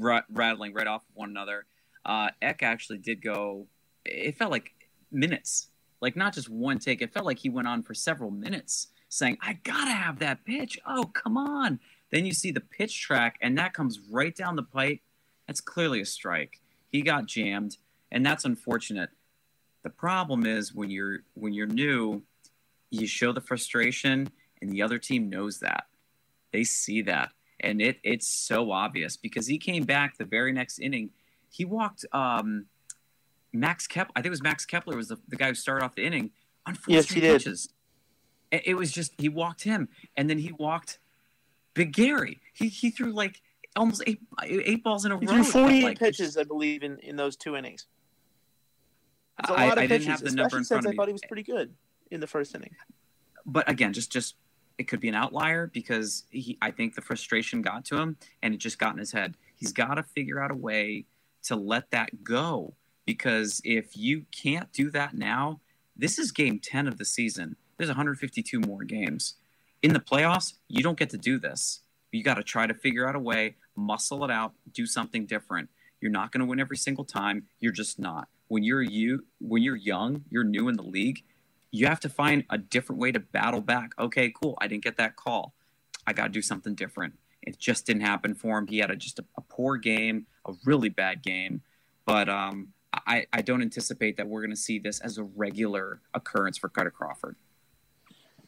[0.00, 1.66] r- rattling right off of one another.
[2.04, 3.66] Uh, Eck actually did go.
[4.04, 4.72] It felt like
[5.12, 5.68] minutes,
[6.00, 7.00] like not just one take.
[7.00, 10.78] It felt like he went on for several minutes, saying, "I gotta have that pitch."
[10.84, 11.78] Oh, come on!
[12.10, 15.00] Then you see the pitch track, and that comes right down the pipe.
[15.46, 16.60] That's clearly a strike.
[16.90, 17.76] He got jammed,
[18.10, 19.10] and that's unfortunate.
[19.84, 22.24] The problem is when you're when you're new
[22.92, 24.30] you show the frustration
[24.60, 25.86] and the other team knows that.
[26.52, 27.30] They see that.
[27.60, 31.10] And it it's so obvious because he came back the very next inning.
[31.50, 32.66] He walked um
[33.54, 35.94] max kepler i think it was max kepler was the, the guy who started off
[35.94, 36.30] the inning
[36.64, 37.32] on four yes, he did.
[37.34, 37.68] pitches.
[38.50, 40.98] It, was just he walked him and then he walked
[41.74, 42.40] big gary.
[42.54, 43.40] He, he threw like
[43.76, 45.32] almost eight eight balls in a He row.
[45.34, 47.86] Threw 48 like, pitches, I believe, in, in those two innings.
[49.38, 50.92] It's a I- lot I of didn't pitches, have the number in since front of
[50.92, 51.74] I thought he was pretty good
[52.12, 52.74] in the first inning.
[53.46, 54.36] but again, just just
[54.78, 58.54] it could be an outlier because he, I think the frustration got to him and
[58.54, 59.36] it just got in his head.
[59.54, 61.04] He's got to figure out a way
[61.44, 65.60] to let that go because if you can't do that now,
[65.96, 67.56] this is game 10 of the season.
[67.76, 69.34] There's 152 more games.
[69.82, 71.80] In the playoffs, you don't get to do this.
[72.12, 75.68] You got to try to figure out a way, muscle it out, do something different.
[76.00, 77.44] You're not going to win every single time.
[77.60, 78.28] You're just not.
[78.48, 81.24] When you're you, when you're young, you're new in the league
[81.72, 83.92] you have to find a different way to battle back.
[83.98, 84.56] Okay, cool.
[84.60, 85.54] I didn't get that call.
[86.06, 87.14] I got to do something different.
[87.42, 88.66] It just didn't happen for him.
[88.66, 91.62] He had a, just a, a poor game, a really bad game.
[92.04, 96.02] But um, I, I don't anticipate that we're going to see this as a regular
[96.14, 97.36] occurrence for Carter Crawford.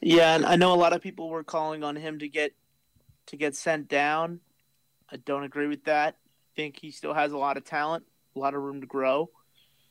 [0.00, 2.52] Yeah, and I know a lot of people were calling on him to get
[3.26, 4.40] to get sent down.
[5.10, 6.16] I don't agree with that.
[6.16, 8.04] I think he still has a lot of talent,
[8.36, 9.30] a lot of room to grow.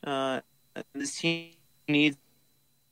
[0.04, 0.40] Uh,
[0.94, 1.50] this team
[1.88, 2.16] needs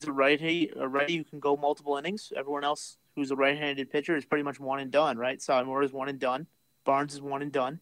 [0.05, 2.33] a righty, a righty who can go multiple innings.
[2.37, 5.41] Everyone else who's a right-handed pitcher is pretty much one and done, right?
[5.41, 6.47] Salmore is one and done.
[6.85, 7.81] Barnes is one and done.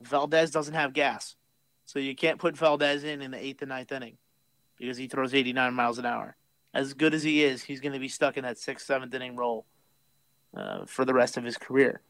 [0.00, 1.36] Valdez doesn't have gas,
[1.84, 4.16] so you can't put Valdez in in the eighth and ninth inning
[4.78, 6.36] because he throws 89 miles an hour.
[6.72, 9.36] As good as he is, he's going to be stuck in that sixth, seventh inning
[9.36, 9.66] role
[10.56, 12.00] uh, for the rest of his career.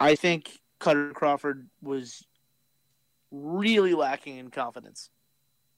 [0.00, 2.26] I think Kutter Crawford was
[3.30, 5.10] really lacking in confidence.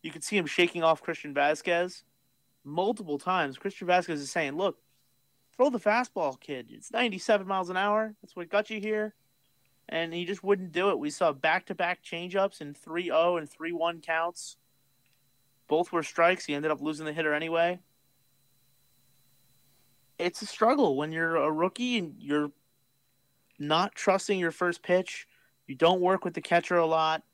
[0.07, 2.05] You could see him shaking off Christian Vázquez
[2.63, 3.59] multiple times.
[3.59, 4.79] Christian Vázquez is saying, "Look,
[5.53, 6.69] throw the fastball, kid.
[6.71, 8.15] It's 97 miles an hour.
[8.23, 9.17] That's what got you here."
[9.89, 11.01] And he just wouldn't do it.
[11.01, 14.59] We saw back-to-back changeups in 3-0 and 3-1 counts.
[15.67, 16.45] Both were strikes.
[16.45, 17.81] He ended up losing the hitter anyway.
[20.21, 22.53] It's a struggle when you're a rookie and you're
[23.59, 25.27] not trusting your first pitch.
[25.67, 27.25] You don't work with the catcher a lot.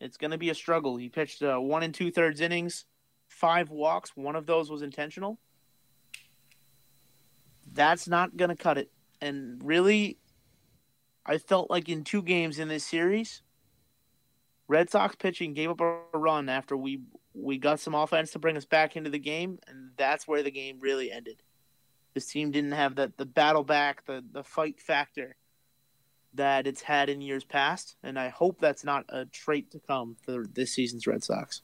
[0.00, 0.96] It's going to be a struggle.
[0.96, 2.86] He pitched uh, one and two thirds innings,
[3.28, 4.16] five walks.
[4.16, 5.38] One of those was intentional.
[7.72, 8.90] That's not going to cut it.
[9.20, 10.18] And really,
[11.26, 13.42] I felt like in two games in this series,
[14.66, 17.02] Red Sox pitching gave up a run after we
[17.34, 20.50] we got some offense to bring us back into the game, and that's where the
[20.50, 21.42] game really ended.
[22.14, 25.36] This team didn't have the, the battle back, the, the fight factor
[26.34, 30.16] that it's had in years past, and I hope that's not a trait to come
[30.24, 31.62] for this season's Red Sox.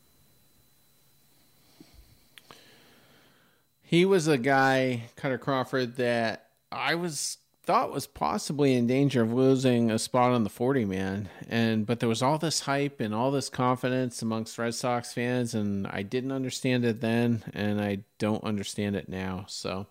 [3.83, 9.33] He was a guy, Kutter Crawford, that I was thought was possibly in danger of
[9.33, 13.13] losing a spot on the 40 man and but there was all this hype and
[13.13, 18.05] all this confidence amongst Red Sox fans and I didn't understand it then and I
[18.19, 19.89] don't understand it now so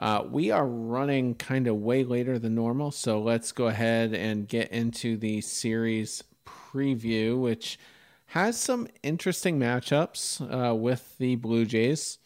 [0.00, 4.48] uh, we are running kind of way later than normal so let's go ahead and
[4.48, 7.78] get into the series preview which
[8.26, 12.18] has some interesting matchups uh, with the Blue Jays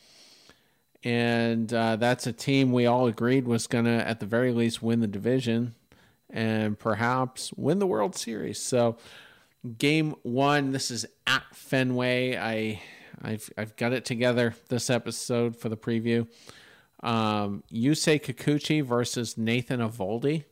[1.05, 4.83] and uh, that's a team we all agreed was going to, at the very least,
[4.83, 5.75] win the division
[6.31, 8.61] and perhaps win the World Series.
[8.61, 8.97] So,
[9.77, 12.37] game one, this is at Fenway.
[12.39, 12.81] I,
[13.23, 16.27] I've, I've got it together this episode for the preview.
[17.05, 20.45] Um, Yusei Kikuchi versus Nathan Eovaldi.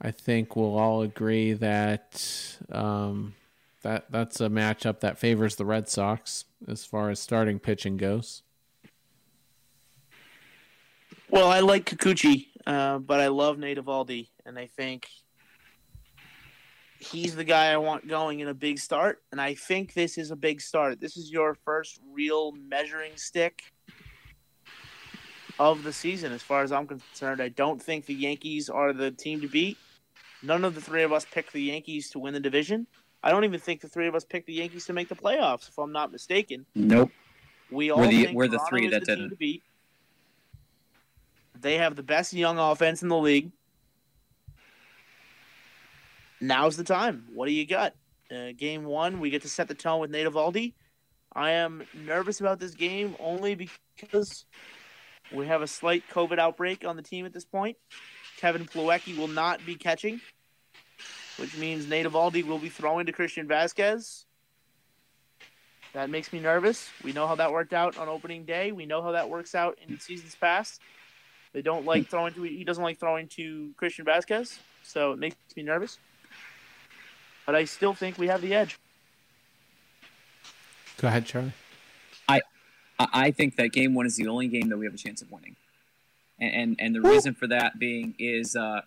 [0.00, 3.34] I think we'll all agree that um,
[3.82, 8.42] that that's a matchup that favors the Red Sox as far as starting pitching goes.
[11.28, 15.08] Well, I like Kikuchi, uh, but I love Nate Eovaldi, and I think
[17.00, 20.30] he's the guy I want going in a big start, and I think this is
[20.30, 21.00] a big start.
[21.00, 23.62] This is your first real measuring stick
[25.60, 27.40] of the season, as far as I'm concerned.
[27.40, 29.76] I don't think the Yankees are the team to beat.
[30.42, 32.86] None of the three of us picked the Yankees to win the division.
[33.22, 35.68] I don't even think the three of us picked the Yankees to make the playoffs,
[35.68, 36.64] if I'm not mistaken.
[36.74, 37.10] Nope.
[37.70, 39.30] We all We're the- think we're the three that the didn't.
[39.30, 39.62] to beat.
[41.60, 43.52] They have the best young offense in the league.
[46.40, 47.26] Now's the time.
[47.34, 47.94] What do you got?
[48.34, 50.72] Uh, game one, we get to set the tone with Nate Eovaldi.
[51.34, 54.46] I am nervous about this game only because
[55.32, 57.76] we have a slight COVID outbreak on the team at this point.
[58.38, 60.20] Kevin Plawecki will not be catching,
[61.36, 64.24] which means Nate Eovaldi will be throwing to Christian Vázquez.
[65.92, 66.88] That makes me nervous.
[67.02, 68.72] We know how that worked out on opening day.
[68.72, 70.80] We know how that works out in seasons past.
[71.52, 75.36] They don't like throwing to he doesn't like throwing to Christian Vázquez, so it makes
[75.56, 75.98] me nervous.
[77.44, 78.78] But I still think we have the edge.
[80.98, 81.52] Go ahead, Charlie.
[83.12, 85.30] I, think that game one is the only game that we have a chance of
[85.30, 85.56] winning,
[86.38, 88.82] and and, and the reason for that being is uh,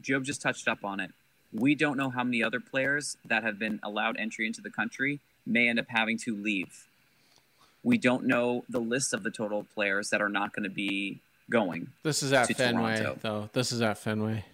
[0.00, 1.10] Job just touched up on it.
[1.52, 5.20] We don't know how many other players that have been allowed entry into the country
[5.44, 6.86] may end up having to leave.
[7.82, 11.20] We don't know the list of the total players that are not going to be
[11.50, 11.88] going.
[12.02, 13.18] This is at To Fenway, Toronto.
[13.22, 13.50] though.
[13.52, 14.44] This is at Fenway.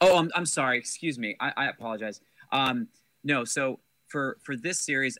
[0.00, 0.78] Oh, I'm, I'm sorry.
[0.78, 1.36] Excuse me.
[1.40, 2.20] I, I apologize.
[2.52, 2.88] Um,
[3.24, 5.18] no, so for for this series,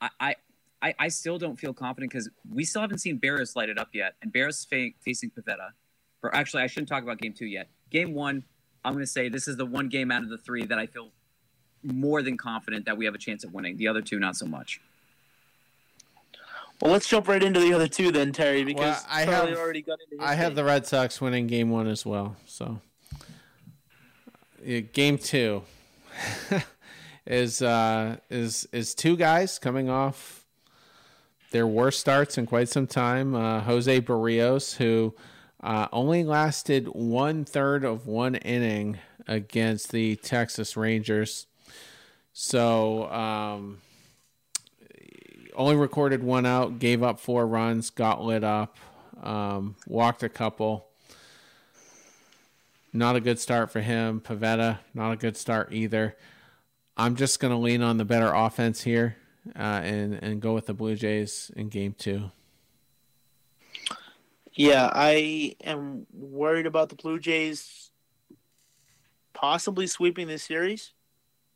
[0.00, 0.34] I I,
[0.86, 3.88] I, I still don't feel confident because we still haven't seen Berrios light it up
[3.92, 5.70] yet, and Berrios fa- facing Pivetta.
[6.22, 7.68] Or actually, I shouldn't talk about game two yet.
[7.90, 8.44] Game one,
[8.84, 10.86] I'm going to say this is the one game out of the three that I
[10.86, 11.10] feel
[11.82, 13.76] more than confident that we have a chance of winning.
[13.76, 14.80] The other two, not so much.
[16.80, 19.58] Well, let's jump right into the other two then, Terry, because Well, I Charlie have-
[19.58, 20.54] already got into his I have game.
[20.56, 22.36] the Red Sox winning game one as well.
[22.46, 22.80] So,
[24.64, 25.62] Yeah, game two
[27.26, 30.45] is uh, is is two guys coming off
[31.50, 33.34] their worst starts in quite some time.
[33.34, 35.14] Uh, Jose Berrios, who
[35.62, 41.46] uh, only lasted one third of one inning against the Texas Rangers.
[42.32, 43.78] So, um,
[45.54, 48.76] only recorded one out, gave up four runs, got lit up,
[49.22, 50.86] um, walked a couple.
[52.92, 54.20] Not a good start for him.
[54.20, 56.16] Pivetta, not a good start either.
[56.96, 59.16] I'm just going to lean on the better offense here
[59.54, 62.30] uh, and and go with the Blue Jays in game two.
[64.54, 67.90] Yeah, I am worried about the Blue Jays
[69.34, 70.94] possibly sweeping this series.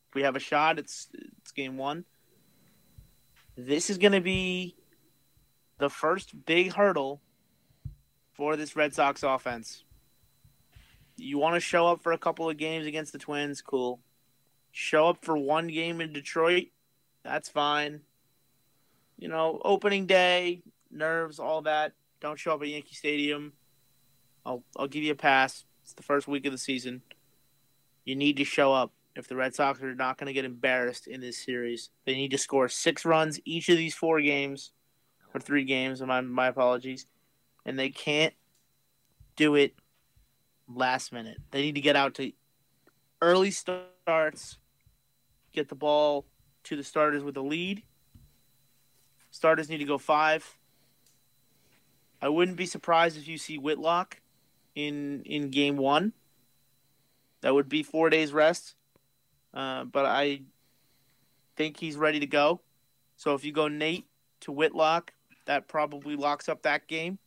[0.09, 1.09] If we have a shot, it's
[1.41, 2.05] it's game one.
[3.57, 4.77] This is going to be
[5.79, 7.21] the first big hurdle
[8.33, 9.85] for this Red Sox offense.
[11.17, 14.01] You want to show up for a couple of games against the Twins, cool.
[14.73, 16.69] Show up for one game in Detroit,
[17.25, 18.01] that's fine.
[19.19, 21.93] You know, opening day, nerves, all that.
[22.21, 23.53] Don't show up at Yankee Stadium.
[24.45, 25.65] I'll I'll give you a pass.
[25.83, 27.03] It's the first week of the season.
[28.05, 28.93] You need to show up.
[29.17, 32.31] If the Red Sox are not going to get embarrassed in this series, they need
[32.31, 34.73] to score six runs each of these four games,
[35.35, 36.01] or three games.
[36.01, 37.07] My my apologies,
[37.67, 38.35] and they can't
[39.37, 39.75] do it
[40.69, 41.39] last minute.
[41.51, 42.33] They need to get out to
[43.21, 44.59] early starts,
[45.53, 46.25] get the ball
[46.71, 47.83] to the starters with a lead.
[49.33, 50.57] Starters need to go five.
[52.23, 54.21] I wouldn't be surprised if you see Whitlock
[54.77, 56.13] in in game one.
[57.41, 58.77] That would be four days rest,
[59.53, 60.43] uh, but I
[61.57, 62.61] think he's ready to go.
[63.17, 64.07] So if you go Nate
[64.43, 65.13] to Whitlock,
[65.47, 67.19] that probably locks up that game.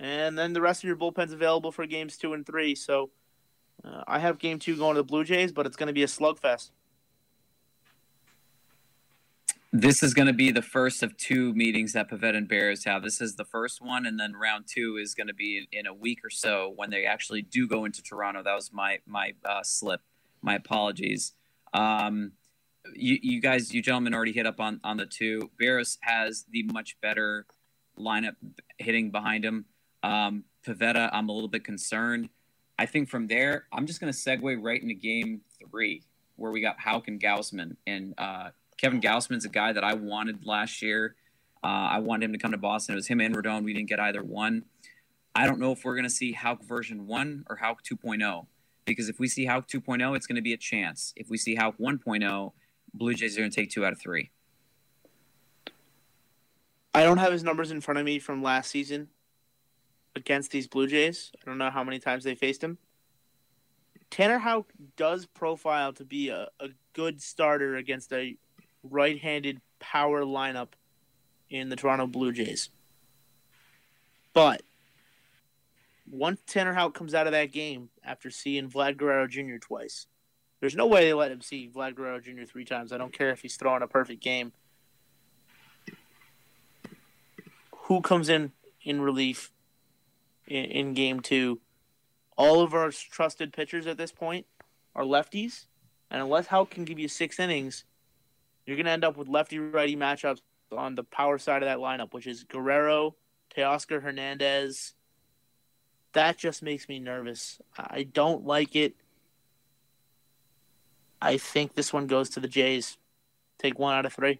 [0.00, 2.74] And then the rest of your bullpen's available for games two and three.
[2.74, 3.10] So
[3.84, 6.02] uh, I have game two going to the Blue Jays, but it's going to be
[6.02, 6.70] a slugfest.
[9.72, 13.02] This is going to be the first of two meetings that Pivetta and Bears have.
[13.02, 15.86] This is the first one, and then round two is going to be in, in
[15.86, 18.42] a week or so when they actually do go into Toronto.
[18.42, 20.00] That was my my uh, slip.
[20.40, 21.34] My apologies.
[21.74, 22.32] Um,
[22.94, 25.50] you, you guys, you gentlemen, already hit up on on the two.
[25.58, 27.44] Bears has the much better
[27.98, 28.36] lineup
[28.78, 29.66] hitting behind him.
[30.02, 32.30] Um, Pivetta, I'm a little bit concerned.
[32.78, 36.02] I think from there, I'm just going to segue right into game three,
[36.36, 37.76] where we got Houck and Gausman.
[37.86, 41.16] And uh, Kevin Gausman's a guy that I wanted last year.
[41.62, 42.94] Uh, I wanted him to come to Boston.
[42.94, 43.64] It was him and Rodon.
[43.64, 44.64] We didn't get either one.
[45.34, 48.46] I don't know if we're going to see Houck version 1 or Houck 2.0.
[48.86, 51.12] Because if we see Houck 2.0, it's going to be a chance.
[51.16, 52.52] If we see Houck 1.0,
[52.94, 54.30] Blue Jays are going to take two out of three.
[56.94, 59.08] I don't have his numbers in front of me from last season
[60.16, 61.30] against these Blue Jays.
[61.40, 62.78] I don't know how many times they faced him.
[64.10, 68.36] Tanner Houck does profile to be a, a good starter against a
[68.90, 70.68] right-handed power lineup
[71.50, 72.70] in the Toronto Blue Jays.
[74.32, 74.62] But
[76.10, 79.56] once Tanner Houck comes out of that game after seeing Vlad Guerrero Jr.
[79.60, 80.06] twice,
[80.60, 82.44] there's no way they let him see Vlad Guerrero Jr.
[82.44, 82.92] three times.
[82.92, 84.52] I don't care if he's throwing a perfect game.
[87.82, 88.52] Who comes in
[88.82, 89.52] in relief
[90.46, 91.60] in, in game two?
[92.36, 94.46] All of our trusted pitchers at this point
[94.94, 95.66] are lefties,
[96.10, 97.84] and unless Houck can give you six innings,
[98.68, 100.42] you're going to end up with lefty righty matchups
[100.76, 103.16] on the power side of that lineup, which is Guerrero,
[103.56, 104.92] Teoscar Hernandez.
[106.12, 107.62] That just makes me nervous.
[107.78, 108.94] I don't like it.
[111.22, 112.98] I think this one goes to the Jays.
[113.58, 114.38] Take one out of three.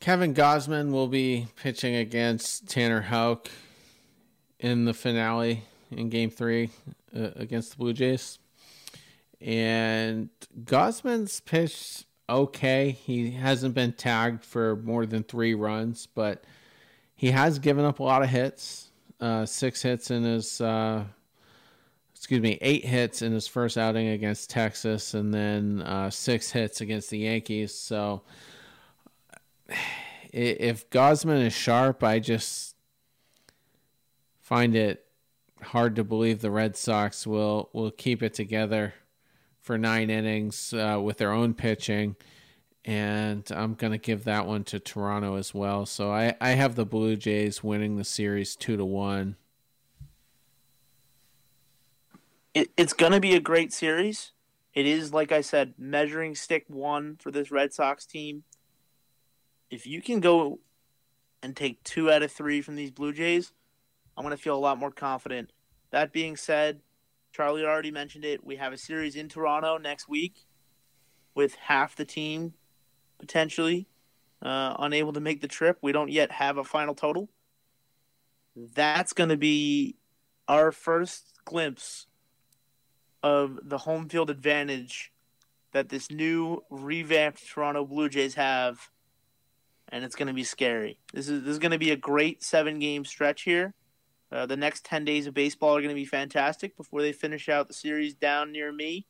[0.00, 3.48] Kevin Gausman will be pitching against Tanner Houck
[4.60, 6.70] in the finale in Game Three
[7.16, 8.38] uh, against the Blue Jays,
[9.40, 10.30] and
[10.64, 12.90] Gausman's pitched okay.
[12.90, 16.44] He hasn't been tagged for more than three runs, but
[17.14, 18.90] he has given up a lot of hits.
[19.20, 21.04] Uh, six hits in his uh,
[22.14, 26.80] excuse me, eight hits in his first outing against Texas, and then uh, six hits
[26.80, 27.74] against the Yankees.
[27.74, 28.22] So
[30.32, 32.74] if Gosman is sharp, I just
[34.40, 35.04] find it
[35.62, 38.94] hard to believe the Red Sox will will keep it together
[39.68, 42.16] for nine innings uh, with their own pitching.
[42.84, 45.84] And I'm going to give that one to Toronto as well.
[45.84, 49.36] So I, I have the Blue Jays winning the series two to one.
[52.54, 54.32] it, it's going to be a great series.
[54.74, 58.44] It is, like I said, measuring stick one for this Red Sox team.
[59.70, 60.60] If you can go
[61.42, 63.52] and take two out of three from these Blue Jays,
[64.16, 65.52] I'm going to feel a lot more confident.
[65.90, 66.80] That being said,
[67.38, 68.42] Charlie already mentioned it.
[68.42, 70.48] We have a series in Toronto next week
[71.36, 72.54] with half the team
[73.20, 73.86] potentially
[74.42, 75.78] uh, unable to make the trip.
[75.80, 77.28] We don't yet have a final total.
[78.56, 79.94] That's going to be
[80.48, 82.08] our first glimpse
[83.22, 85.12] of the home field advantage
[85.70, 88.90] that this new revamped Toronto Blue Jays have,
[89.90, 90.98] and it's going to be scary.
[91.12, 93.74] This is this is going to be a great seven game stretch here.
[94.30, 97.48] Uh, the next ten days of baseball are going to be fantastic before they finish
[97.48, 99.06] out the series down near me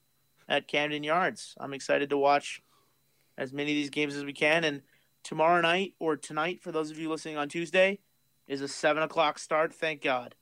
[0.49, 1.55] at Camden Yards.
[1.59, 2.63] I'm excited to watch
[3.37, 4.65] as many of these games as we can.
[4.65, 4.83] And
[5.25, 7.99] tomorrow night or tonight, for those of you listening on Tuesday,
[8.47, 9.75] is a seven o'clock start.
[9.75, 10.35] Thank God.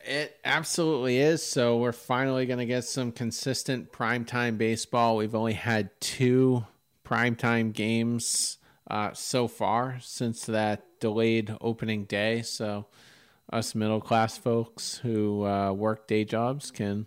[0.00, 1.42] It absolutely is.
[1.42, 5.16] So we're finally going to get some consistent primetime baseball.
[5.16, 6.64] We've only had two
[7.04, 8.57] primetime games
[8.88, 12.42] uh, so far since that delayed opening day.
[12.42, 12.86] So
[13.52, 17.06] us middle class folks who uh, work day jobs can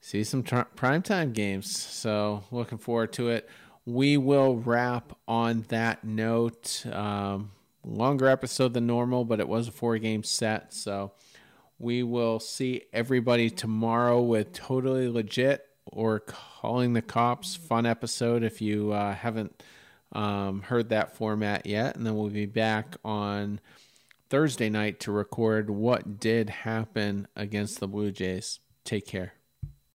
[0.00, 1.70] see some tr- primetime games.
[1.70, 3.48] So looking forward to it.
[3.84, 6.84] We will wrap on that note.
[6.86, 7.52] Um,
[7.84, 10.72] longer episode than normal, but it was a four game set.
[10.72, 11.12] So
[11.78, 17.54] we will see everybody tomorrow with Totally Legit or Calling the Cops.
[17.54, 19.62] Fun episode if you uh, haven't
[20.12, 21.96] um, heard that format yet.
[21.96, 23.60] And then we'll be back on
[24.28, 28.60] Thursday night to record what did happen against the Blue Jays.
[28.84, 29.35] Take care.